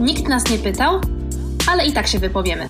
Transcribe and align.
Nikt 0.00 0.28
nas 0.28 0.50
nie 0.50 0.58
pytał, 0.58 1.00
ale 1.70 1.86
i 1.86 1.92
tak 1.92 2.06
się 2.06 2.18
wypowiemy. 2.18 2.68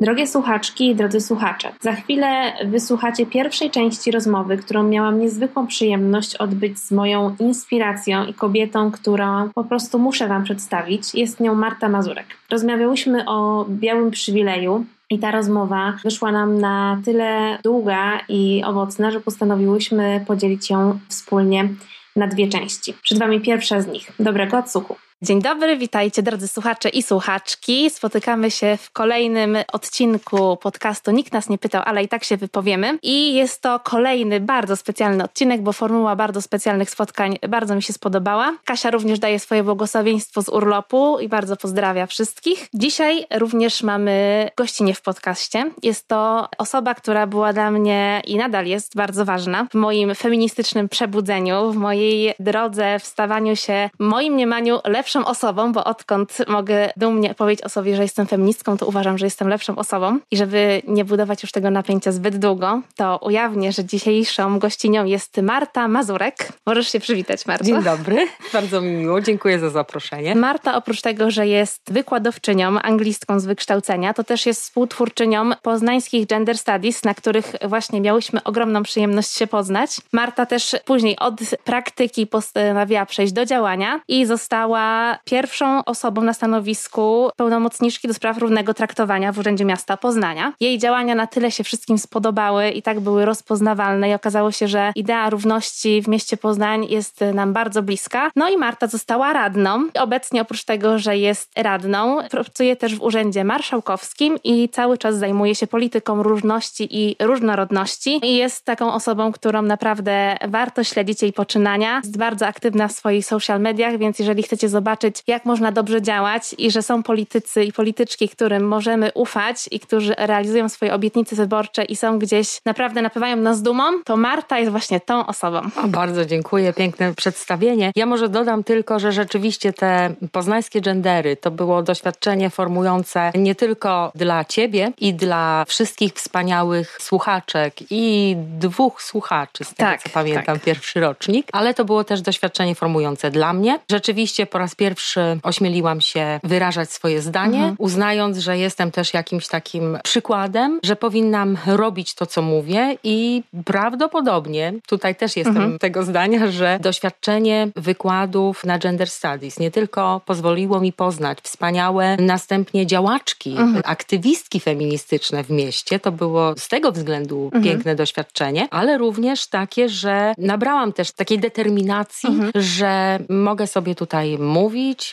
Drogie 0.00 0.26
słuchaczki 0.26 0.90
i 0.90 0.94
drodzy 0.94 1.20
słuchacze, 1.20 1.72
za 1.80 1.92
chwilę 1.92 2.52
wysłuchacie 2.66 3.26
pierwszej 3.26 3.70
części 3.70 4.10
rozmowy, 4.10 4.56
którą 4.56 4.82
miałam 4.82 5.20
niezwykłą 5.20 5.66
przyjemność 5.66 6.36
odbyć 6.36 6.78
z 6.78 6.92
moją 6.92 7.36
inspiracją 7.40 8.24
i 8.24 8.34
kobietą, 8.34 8.90
którą 8.90 9.50
po 9.54 9.64
prostu 9.64 9.98
muszę 9.98 10.28
Wam 10.28 10.44
przedstawić. 10.44 11.14
Jest 11.14 11.40
nią 11.40 11.54
Marta 11.54 11.88
Mazurek. 11.88 12.26
Rozmawiałyśmy 12.50 13.28
o 13.28 13.66
białym 13.68 14.10
przywileju, 14.10 14.84
i 15.10 15.18
ta 15.18 15.30
rozmowa 15.30 15.96
wyszła 16.04 16.32
nam 16.32 16.58
na 16.58 17.00
tyle 17.04 17.58
długa 17.62 18.20
i 18.28 18.62
owocna, 18.64 19.10
że 19.10 19.20
postanowiłyśmy 19.20 20.24
podzielić 20.26 20.70
ją 20.70 20.98
wspólnie 21.08 21.68
na 22.16 22.26
dwie 22.26 22.48
części. 22.48 22.94
Przed 23.02 23.18
Wami 23.18 23.40
pierwsza 23.40 23.80
z 23.80 23.86
nich. 23.86 24.12
Dobrego 24.18 24.58
odsłuchu. 24.58 24.96
Dzień 25.22 25.42
dobry, 25.42 25.76
witajcie 25.76 26.22
drodzy 26.22 26.48
słuchacze 26.48 26.88
i 26.88 27.02
słuchaczki. 27.02 27.90
Spotykamy 27.90 28.50
się 28.50 28.76
w 28.80 28.90
kolejnym 28.90 29.56
odcinku 29.72 30.56
podcastu 30.56 31.10
Nikt 31.10 31.32
nas 31.32 31.48
nie 31.48 31.58
pytał, 31.58 31.82
ale 31.84 32.04
i 32.04 32.08
tak 32.08 32.24
się 32.24 32.36
wypowiemy. 32.36 32.98
I 33.02 33.34
jest 33.34 33.62
to 33.62 33.80
kolejny 33.80 34.40
bardzo 34.40 34.76
specjalny 34.76 35.24
odcinek, 35.24 35.62
bo 35.62 35.72
formuła 35.72 36.16
bardzo 36.16 36.42
specjalnych 36.42 36.90
spotkań 36.90 37.38
bardzo 37.48 37.74
mi 37.76 37.82
się 37.82 37.92
spodobała. 37.92 38.56
Kasia 38.64 38.90
również 38.90 39.18
daje 39.18 39.38
swoje 39.38 39.64
błogosławieństwo 39.64 40.42
z 40.42 40.48
urlopu 40.48 41.18
i 41.18 41.28
bardzo 41.28 41.56
pozdrawia 41.56 42.06
wszystkich. 42.06 42.68
Dzisiaj 42.74 43.26
również 43.34 43.82
mamy 43.82 44.48
gościnie 44.56 44.94
w 44.94 45.02
podcaście. 45.02 45.70
Jest 45.82 46.08
to 46.08 46.48
osoba, 46.58 46.94
która 46.94 47.26
była 47.26 47.52
dla 47.52 47.70
mnie 47.70 48.22
i 48.24 48.36
nadal 48.36 48.66
jest 48.66 48.96
bardzo 48.96 49.24
ważna 49.24 49.66
w 49.70 49.74
moim 49.74 50.14
feministycznym 50.14 50.88
przebudzeniu, 50.88 51.72
w 51.72 51.76
mojej 51.76 52.34
drodze, 52.38 52.98
w 52.98 53.06
stawaniu 53.06 53.56
się, 53.56 53.90
moim 53.98 54.32
mniemaniu 54.34 54.78
lepszym 54.84 55.05
lepszą 55.06 55.24
osobą, 55.24 55.72
bo 55.72 55.84
odkąd 55.84 56.38
mogę 56.48 56.92
dumnie 56.96 57.34
powiedzieć 57.34 57.64
o 57.64 57.68
sobie, 57.68 57.96
że 57.96 58.02
jestem 58.02 58.26
feministką, 58.26 58.76
to 58.76 58.86
uważam, 58.86 59.18
że 59.18 59.26
jestem 59.26 59.48
lepszą 59.48 59.76
osobą. 59.76 60.18
I 60.30 60.36
żeby 60.36 60.82
nie 60.88 61.04
budować 61.04 61.42
już 61.42 61.52
tego 61.52 61.70
napięcia 61.70 62.12
zbyt 62.12 62.38
długo, 62.38 62.80
to 62.96 63.18
ujawnię, 63.22 63.72
że 63.72 63.84
dzisiejszą 63.84 64.58
gościnią 64.58 65.04
jest 65.04 65.36
Marta 65.42 65.88
Mazurek. 65.88 66.52
Możesz 66.66 66.92
się 66.92 67.00
przywitać, 67.00 67.46
Marta. 67.46 67.64
Dzień 67.64 67.82
dobry, 67.82 68.26
bardzo 68.52 68.80
mi 68.80 68.90
miło, 68.90 69.20
dziękuję 69.20 69.58
za 69.58 69.70
zaproszenie. 69.70 70.34
Marta 70.34 70.76
oprócz 70.76 71.00
tego, 71.00 71.30
że 71.30 71.46
jest 71.46 71.92
wykładowczynią, 71.92 72.80
anglistką 72.80 73.40
z 73.40 73.46
wykształcenia, 73.46 74.14
to 74.14 74.24
też 74.24 74.46
jest 74.46 74.62
współtwórczynią 74.62 75.50
poznańskich 75.62 76.26
gender 76.26 76.58
studies, 76.58 77.04
na 77.04 77.14
których 77.14 77.52
właśnie 77.68 78.00
miałyśmy 78.00 78.44
ogromną 78.44 78.82
przyjemność 78.82 79.30
się 79.30 79.46
poznać. 79.46 79.90
Marta 80.12 80.46
też 80.46 80.76
później 80.84 81.18
od 81.18 81.34
praktyki 81.64 82.26
postanowiła 82.26 83.06
przejść 83.06 83.32
do 83.32 83.44
działania 83.44 84.00
i 84.08 84.26
została 84.26 84.95
pierwszą 85.24 85.84
osobą 85.84 86.22
na 86.22 86.32
stanowisku 86.32 87.30
pełnomocniczki 87.36 88.08
do 88.08 88.14
spraw 88.14 88.38
równego 88.38 88.74
traktowania 88.74 89.32
w 89.32 89.38
Urzędzie 89.38 89.64
Miasta 89.64 89.96
Poznania. 89.96 90.52
Jej 90.60 90.78
działania 90.78 91.14
na 91.14 91.26
tyle 91.26 91.50
się 91.50 91.64
wszystkim 91.64 91.98
spodobały 91.98 92.70
i 92.70 92.82
tak 92.82 93.00
były 93.00 93.24
rozpoznawalne 93.24 94.10
i 94.10 94.14
okazało 94.14 94.52
się, 94.52 94.68
że 94.68 94.92
idea 94.94 95.30
równości 95.30 96.02
w 96.02 96.08
mieście 96.08 96.36
Poznań 96.36 96.86
jest 96.90 97.20
nam 97.34 97.52
bardzo 97.52 97.82
bliska. 97.82 98.30
No 98.36 98.48
i 98.48 98.56
Marta 98.56 98.86
została 98.86 99.32
radną. 99.32 99.88
Obecnie 100.00 100.42
oprócz 100.42 100.64
tego, 100.64 100.98
że 100.98 101.16
jest 101.16 101.50
radną, 101.56 102.18
pracuje 102.30 102.76
też 102.76 102.96
w 102.96 103.02
Urzędzie 103.02 103.44
Marszałkowskim 103.44 104.38
i 104.44 104.68
cały 104.68 104.98
czas 104.98 105.16
zajmuje 105.16 105.54
się 105.54 105.66
polityką 105.66 106.22
różności 106.22 106.88
i 106.90 107.16
różnorodności 107.20 108.20
i 108.22 108.36
jest 108.36 108.64
taką 108.64 108.94
osobą, 108.94 109.32
którą 109.32 109.62
naprawdę 109.62 110.36
warto 110.48 110.84
śledzić 110.84 111.22
jej 111.22 111.32
poczynania. 111.32 112.00
Jest 112.04 112.18
bardzo 112.18 112.46
aktywna 112.46 112.88
w 112.88 112.92
swoich 112.92 113.26
social 113.26 113.60
mediach, 113.60 113.98
więc 113.98 114.18
jeżeli 114.18 114.42
chcecie 114.42 114.68
zobaczyć 114.68 114.85
zobaczyć, 114.86 115.22
jak 115.26 115.44
można 115.44 115.72
dobrze 115.72 116.02
działać 116.02 116.54
i 116.58 116.70
że 116.70 116.82
są 116.82 117.02
politycy 117.02 117.64
i 117.64 117.72
polityczki, 117.72 118.28
którym 118.28 118.68
możemy 118.68 119.12
ufać 119.14 119.68
i 119.70 119.80
którzy 119.80 120.14
realizują 120.18 120.68
swoje 120.68 120.94
obietnice 120.94 121.36
wyborcze 121.36 121.84
i 121.84 121.96
są 121.96 122.18
gdzieś, 122.18 122.60
naprawdę 122.64 123.02
napływają 123.02 123.36
nas 123.36 123.62
dumą, 123.62 123.84
to 124.04 124.16
Marta 124.16 124.58
jest 124.58 124.70
właśnie 124.70 125.00
tą 125.00 125.26
osobą. 125.26 125.60
O, 125.84 125.88
bardzo 125.88 126.24
dziękuję, 126.24 126.72
piękne 126.72 127.14
przedstawienie. 127.14 127.92
Ja 127.96 128.06
może 128.06 128.28
dodam 128.28 128.64
tylko, 128.64 128.98
że 128.98 129.12
rzeczywiście 129.12 129.72
te 129.72 130.14
poznańskie 130.32 130.80
gendery 130.80 131.36
to 131.36 131.50
było 131.50 131.82
doświadczenie 131.82 132.50
formujące 132.50 133.32
nie 133.34 133.54
tylko 133.54 134.12
dla 134.14 134.44
ciebie 134.44 134.92
i 134.98 135.14
dla 135.14 135.64
wszystkich 135.64 136.12
wspaniałych 136.14 136.98
słuchaczek 137.00 137.74
i 137.90 138.36
dwóch 138.58 139.02
słuchaczy, 139.02 139.64
z 139.64 139.74
tego 139.74 139.90
tak, 139.90 140.02
co 140.02 140.08
pamiętam, 140.08 140.56
tak. 140.56 140.64
pierwszy 140.64 141.00
rocznik, 141.00 141.48
ale 141.52 141.74
to 141.74 141.84
było 141.84 142.04
też 142.04 142.20
doświadczenie 142.20 142.74
formujące 142.74 143.30
dla 143.30 143.52
mnie. 143.52 143.78
Rzeczywiście 143.90 144.46
po 144.46 144.58
raz 144.58 144.75
pierwszy 144.76 145.38
ośmieliłam 145.42 146.00
się 146.00 146.40
wyrażać 146.44 146.90
swoje 146.90 147.22
zdanie, 147.22 147.58
mhm. 147.58 147.74
uznając, 147.78 148.38
że 148.38 148.58
jestem 148.58 148.90
też 148.90 149.14
jakimś 149.14 149.48
takim 149.48 149.98
przykładem, 150.04 150.80
że 150.82 150.96
powinnam 150.96 151.58
robić 151.66 152.14
to, 152.14 152.26
co 152.26 152.42
mówię 152.42 152.96
i 153.04 153.42
prawdopodobnie, 153.64 154.72
tutaj 154.86 155.14
też 155.14 155.36
jestem 155.36 155.56
mhm. 155.56 155.78
tego 155.78 156.02
zdania, 156.02 156.50
że 156.50 156.78
doświadczenie 156.82 157.68
wykładów 157.76 158.64
na 158.64 158.78
gender 158.78 159.10
studies 159.10 159.58
nie 159.58 159.70
tylko 159.70 160.20
pozwoliło 160.26 160.80
mi 160.80 160.92
poznać 160.92 161.38
wspaniałe 161.42 162.16
następnie 162.16 162.86
działaczki, 162.86 163.50
mhm. 163.50 163.82
aktywistki 163.84 164.60
feministyczne 164.60 165.44
w 165.44 165.50
mieście, 165.50 165.98
to 165.98 166.12
było 166.12 166.54
z 166.58 166.68
tego 166.68 166.92
względu 166.92 167.44
mhm. 167.44 167.64
piękne 167.64 167.94
doświadczenie, 167.94 168.68
ale 168.70 168.98
również 168.98 169.46
takie, 169.46 169.88
że 169.88 170.34
nabrałam 170.38 170.92
też 170.92 171.12
takiej 171.12 171.38
determinacji, 171.38 172.28
mhm. 172.28 172.52
że 172.54 173.18
mogę 173.28 173.66
sobie 173.66 173.94
tutaj 173.94 174.38
mówić, 174.38 174.65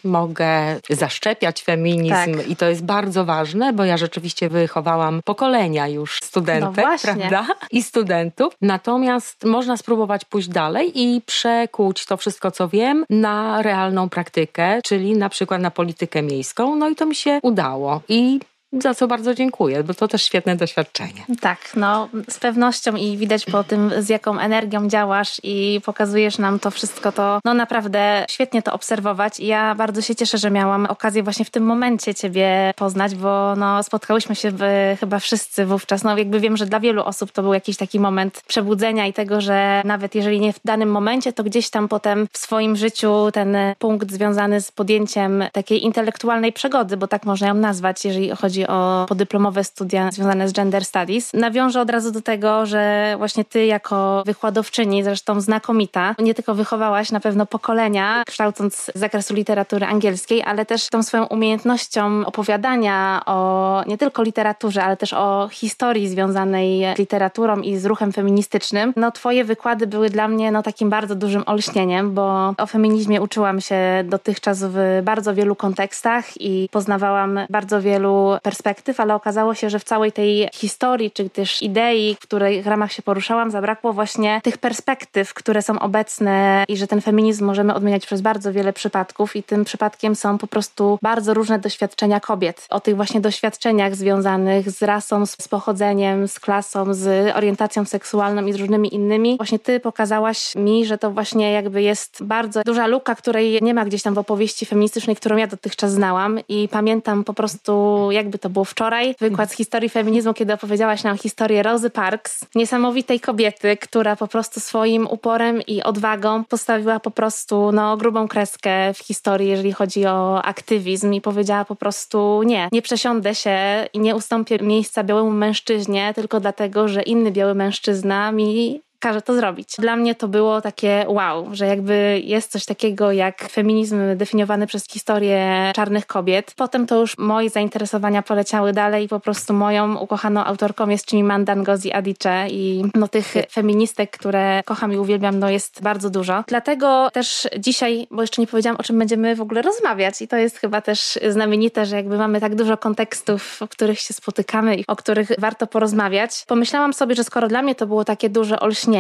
mogę 0.04 0.80
zaszczepiać 0.90 1.64
feminizm 1.64 2.38
tak. 2.38 2.48
i 2.50 2.56
to 2.56 2.66
jest 2.70 2.86
bardzo 2.86 3.26
ważne, 3.26 3.74
bo 3.74 3.86
ja 3.86 3.98
rzeczywiście 3.98 4.50
wychowałam 4.50 5.22
pokolenia 5.26 5.88
już 5.88 6.20
studentek, 6.24 6.86
no 6.86 6.98
prawda? 7.02 7.48
I 7.72 7.84
studentów. 7.84 8.58
Natomiast 8.62 9.46
można 9.46 9.78
spróbować 9.78 10.26
pójść 10.26 10.48
dalej 10.48 11.02
i 11.02 11.22
przekuć 11.22 12.06
to 12.06 12.18
wszystko, 12.18 12.52
co 12.52 12.68
wiem, 12.68 13.06
na 13.10 13.62
realną 13.62 14.10
praktykę, 14.10 14.82
czyli 14.84 15.18
na 15.18 15.30
przykład 15.30 15.62
na 15.62 15.72
politykę 15.72 16.22
miejską. 16.22 16.76
No 16.76 16.90
i 16.90 16.96
to 16.96 17.06
mi 17.06 17.16
się 17.16 17.40
udało. 17.44 18.02
I 18.10 18.40
za 18.82 18.94
co 18.94 19.08
bardzo 19.08 19.36
dziękuję, 19.36 19.84
bo 19.84 19.94
to 19.94 20.08
też 20.08 20.24
świetne 20.24 20.56
doświadczenie. 20.56 21.26
Tak, 21.42 21.60
no 21.76 22.10
z 22.30 22.40
pewnością 22.40 22.96
i 22.96 23.18
widać 23.18 23.46
po 23.46 23.64
tym, 23.64 23.92
z 24.00 24.10
jaką 24.10 24.40
energią 24.40 24.88
działasz 24.88 25.42
i 25.44 25.82
pokazujesz 25.86 26.38
nam 26.38 26.60
to 26.60 26.72
wszystko, 26.72 27.12
to 27.12 27.40
no 27.46 27.54
naprawdę 27.54 28.26
świetnie 28.30 28.62
to 28.62 28.74
obserwować 28.74 29.40
i 29.40 29.48
ja 29.48 29.76
bardzo 29.76 30.02
się 30.02 30.16
cieszę, 30.16 30.38
że 30.38 30.52
miałam 30.52 30.86
okazję 30.86 31.24
właśnie 31.24 31.46
w 31.46 31.50
tym 31.50 31.64
momencie 31.64 32.16
Ciebie 32.16 32.74
poznać, 32.76 33.16
bo 33.16 33.56
no 33.56 33.84
spotkałyśmy 33.84 34.36
się 34.36 34.52
w, 34.52 34.62
chyba 35.00 35.20
wszyscy 35.20 35.66
wówczas, 35.66 36.04
no 36.04 36.18
jakby 36.18 36.40
wiem, 36.40 36.58
że 36.58 36.66
dla 36.66 36.80
wielu 36.80 37.04
osób 37.04 37.32
to 37.32 37.42
był 37.42 37.54
jakiś 37.54 37.78
taki 37.78 38.00
moment 38.00 38.44
przebudzenia 38.48 39.08
i 39.08 39.14
tego, 39.14 39.42
że 39.42 39.82
nawet 39.86 40.16
jeżeli 40.16 40.40
nie 40.40 40.54
w 40.54 40.60
danym 40.66 40.92
momencie, 40.92 41.34
to 41.34 41.44
gdzieś 41.44 41.70
tam 41.70 41.88
potem 41.88 42.28
w 42.32 42.38
swoim 42.38 42.76
życiu 42.76 43.32
ten 43.34 43.58
punkt 43.80 44.12
związany 44.12 44.62
z 44.62 44.72
podjęciem 44.72 45.44
takiej 45.52 45.84
intelektualnej 45.84 46.54
przegody, 46.54 46.98
bo 46.98 47.08
tak 47.08 47.26
można 47.26 47.48
ją 47.48 47.54
nazwać, 47.54 48.06
jeżeli 48.06 48.30
chodzi 48.30 48.63
o 48.68 49.06
podyplomowe 49.10 49.64
studia 49.64 50.12
związane 50.12 50.50
z 50.50 50.54
gender 50.54 50.86
studies. 50.86 51.34
Nawiążę 51.34 51.82
od 51.82 51.90
razu 51.90 52.12
do 52.12 52.22
tego, 52.22 52.66
że 52.66 53.16
właśnie 53.18 53.46
ty 53.46 53.66
jako 53.66 54.24
wykładowczyni, 54.26 55.04
zresztą 55.04 55.42
znakomita, 55.42 56.16
nie 56.20 56.34
tylko 56.34 56.56
wychowałaś 56.56 57.12
na 57.12 57.20
pewno 57.20 57.46
pokolenia, 57.46 58.24
kształcąc 58.28 58.76
z 58.76 58.92
zakresu 58.96 59.34
literatury 59.34 59.86
angielskiej, 59.86 60.44
ale 60.44 60.66
też 60.66 60.90
tą 60.90 61.04
swoją 61.04 61.26
umiejętnością 61.26 62.26
opowiadania 62.26 63.22
o 63.26 63.84
nie 63.88 63.98
tylko 63.98 64.24
literaturze, 64.24 64.84
ale 64.84 64.98
też 64.98 65.14
o 65.14 65.50
historii 65.52 66.10
związanej 66.10 66.96
z 66.96 67.00
literaturą 67.00 67.62
i 67.62 67.78
z 67.78 67.86
ruchem 67.86 68.12
feministycznym. 68.12 68.94
No 68.96 69.12
twoje 69.12 69.44
wykłady 69.44 69.88
były 69.88 70.10
dla 70.10 70.28
mnie 70.28 70.52
no 70.52 70.64
takim 70.64 70.90
bardzo 70.90 71.16
dużym 71.16 71.44
olśnieniem, 71.46 72.14
bo 72.14 72.54
o 72.58 72.66
feminizmie 72.66 73.22
uczyłam 73.22 73.62
się 73.62 73.76
dotychczas 74.04 74.64
w 74.64 75.02
bardzo 75.04 75.34
wielu 75.34 75.56
kontekstach 75.56 76.42
i 76.42 76.70
poznawałam 76.72 77.40
bardzo 77.50 77.82
wielu 77.82 78.38
perspektyw, 78.44 78.53
ale 78.98 79.16
okazało 79.16 79.54
się, 79.54 79.70
że 79.70 79.80
w 79.80 79.84
całej 79.84 80.12
tej 80.12 80.50
historii, 80.54 81.12
czy 81.12 81.30
też 81.30 81.62
idei, 81.62 82.16
w 82.16 82.20
której 82.20 82.64
ramach 82.64 82.92
się 82.92 83.02
poruszałam, 83.02 83.52
zabrakło 83.52 83.94
właśnie 83.94 84.42
tych 84.44 84.58
perspektyw, 84.58 85.34
które 85.34 85.62
są 85.62 85.80
obecne 85.80 86.64
i 86.68 86.78
że 86.78 86.88
ten 86.88 87.02
feminizm 87.02 87.46
możemy 87.46 87.74
odmieniać 87.74 88.06
przez 88.06 88.22
bardzo 88.22 88.54
wiele 88.54 88.74
przypadków 88.74 89.36
i 89.36 89.44
tym 89.44 89.66
przypadkiem 89.66 90.16
są 90.16 90.38
po 90.38 90.48
prostu 90.48 91.00
bardzo 91.02 91.34
różne 91.34 91.60
doświadczenia 91.60 92.20
kobiet. 92.20 92.68
O 92.70 92.80
tych 92.80 92.96
właśnie 92.96 93.22
doświadczeniach 93.22 93.96
związanych 93.96 94.72
z 94.72 94.82
rasą, 94.82 95.26
z 95.26 95.48
pochodzeniem, 95.48 96.28
z 96.28 96.40
klasą, 96.40 96.94
z 96.94 97.36
orientacją 97.36 97.86
seksualną 97.86 98.46
i 98.46 98.54
z 98.54 98.56
różnymi 98.56 98.96
innymi. 98.96 99.38
Właśnie 99.38 99.60
ty 99.60 99.80
pokazałaś 99.80 100.56
mi, 100.56 100.86
że 100.86 100.98
to 100.98 101.12
właśnie 101.12 101.52
jakby 101.52 101.82
jest 101.82 102.24
bardzo 102.24 102.62
duża 102.66 102.88
luka, 102.88 103.16
której 103.16 103.60
nie 103.62 103.74
ma 103.74 103.86
gdzieś 103.86 104.02
tam 104.04 104.14
w 104.14 104.18
opowieści 104.18 104.66
feministycznej, 104.66 105.16
którą 105.16 105.38
ja 105.38 105.48
dotychczas 105.48 105.92
znałam 105.92 106.40
i 106.48 106.70
pamiętam 106.72 107.24
po 107.24 107.34
prostu 107.34 108.08
jakby 108.12 108.38
to 108.44 108.50
było 108.50 108.66
wczoraj, 108.66 109.16
wykład 109.20 109.52
z 109.52 109.56
historii 109.56 109.90
feminizmu, 109.90 110.34
kiedy 110.34 110.54
opowiedziałaś 110.54 111.04
nam 111.04 111.18
historię 111.18 111.64
Rozy 111.64 111.90
Parks, 111.90 112.46
niesamowitej 112.56 113.20
kobiety, 113.20 113.78
która 113.78 114.16
po 114.16 114.28
prostu 114.28 114.60
swoim 114.60 115.08
uporem 115.08 115.62
i 115.62 115.84
odwagą 115.84 116.44
postawiła 116.44 117.00
po 117.00 117.12
prostu 117.12 117.72
no, 117.72 117.98
grubą 117.98 118.28
kreskę 118.28 118.94
w 118.94 119.00
historii, 119.00 119.50
jeżeli 119.50 119.72
chodzi 119.72 120.06
o 120.06 120.42
aktywizm 120.42 121.14
i 121.14 121.22
powiedziała 121.22 121.66
po 121.66 121.76
prostu 121.76 122.44
nie, 122.44 122.70
nie 122.72 122.82
przesiądę 122.82 123.36
się 123.36 123.58
i 123.94 124.00
nie 124.00 124.16
ustąpię 124.16 124.58
miejsca 124.62 125.04
białemu 125.04 125.32
mężczyźnie 125.32 126.14
tylko 126.16 126.40
dlatego, 126.40 126.88
że 126.88 127.02
inny 127.02 127.32
biały 127.32 127.56
mężczyzna 127.56 128.32
mi 128.32 128.82
każe 129.04 129.22
to 129.22 129.36
zrobić. 129.36 129.76
Dla 129.80 129.96
mnie 129.96 130.16
to 130.16 130.28
było 130.28 130.62
takie 130.62 131.06
wow, 131.08 131.48
że 131.52 131.68
jakby 131.68 132.22
jest 132.24 132.52
coś 132.52 132.66
takiego 132.66 133.12
jak 133.12 133.50
feminizm 133.50 133.98
definiowany 134.16 134.68
przez 134.68 134.88
historię 134.88 135.72
czarnych 135.76 136.06
kobiet. 136.06 136.54
Potem 136.56 136.88
to 136.88 137.00
już 137.00 137.18
moje 137.18 137.50
zainteresowania 137.50 138.22
poleciały 138.22 138.74
dalej 138.74 139.06
i 139.06 139.08
po 139.08 139.20
prostu 139.20 139.54
moją 139.54 139.98
ukochaną 139.98 140.44
autorką 140.44 140.90
jest 140.90 141.10
Chimamanda 141.10 141.56
Ngozi 141.56 141.92
Adichie 141.92 142.48
i 142.50 142.84
no 142.96 143.08
tych 143.08 143.34
feministek, 143.52 144.12
które 144.12 144.64
kocham 144.66 144.94
i 144.94 144.98
uwielbiam, 144.98 145.40
no 145.40 145.50
jest 145.50 145.82
bardzo 145.82 146.10
dużo. 146.10 146.44
Dlatego 146.48 147.10
też 147.14 147.48
dzisiaj, 147.60 148.08
bo 148.12 148.22
jeszcze 148.22 148.42
nie 148.42 148.48
powiedziałam 148.48 148.80
o 148.80 148.84
czym 148.84 149.00
będziemy 149.00 149.36
w 149.36 149.42
ogóle 149.42 149.62
rozmawiać 149.62 150.22
i 150.22 150.28
to 150.28 150.38
jest 150.38 150.58
chyba 150.58 150.82
też 150.82 151.20
znamienite, 151.30 151.86
że 151.86 151.96
jakby 151.96 152.18
mamy 152.18 152.42
tak 152.42 152.56
dużo 152.56 152.78
kontekstów, 152.78 153.44
w 153.44 153.68
których 153.68 154.00
się 154.00 154.14
spotykamy 154.14 154.76
i 154.76 154.88
o 154.88 154.96
których 154.96 155.32
warto 155.38 155.68
porozmawiać. 155.68 156.44
Pomyślałam 156.48 156.94
sobie, 156.94 157.16
że 157.16 157.24
skoro 157.24 157.48
dla 157.48 157.62
mnie 157.62 157.76
to 157.76 157.88
było 157.88 158.06
takie 158.06 158.30
duże 158.30 158.60
olśnienie 158.60 158.93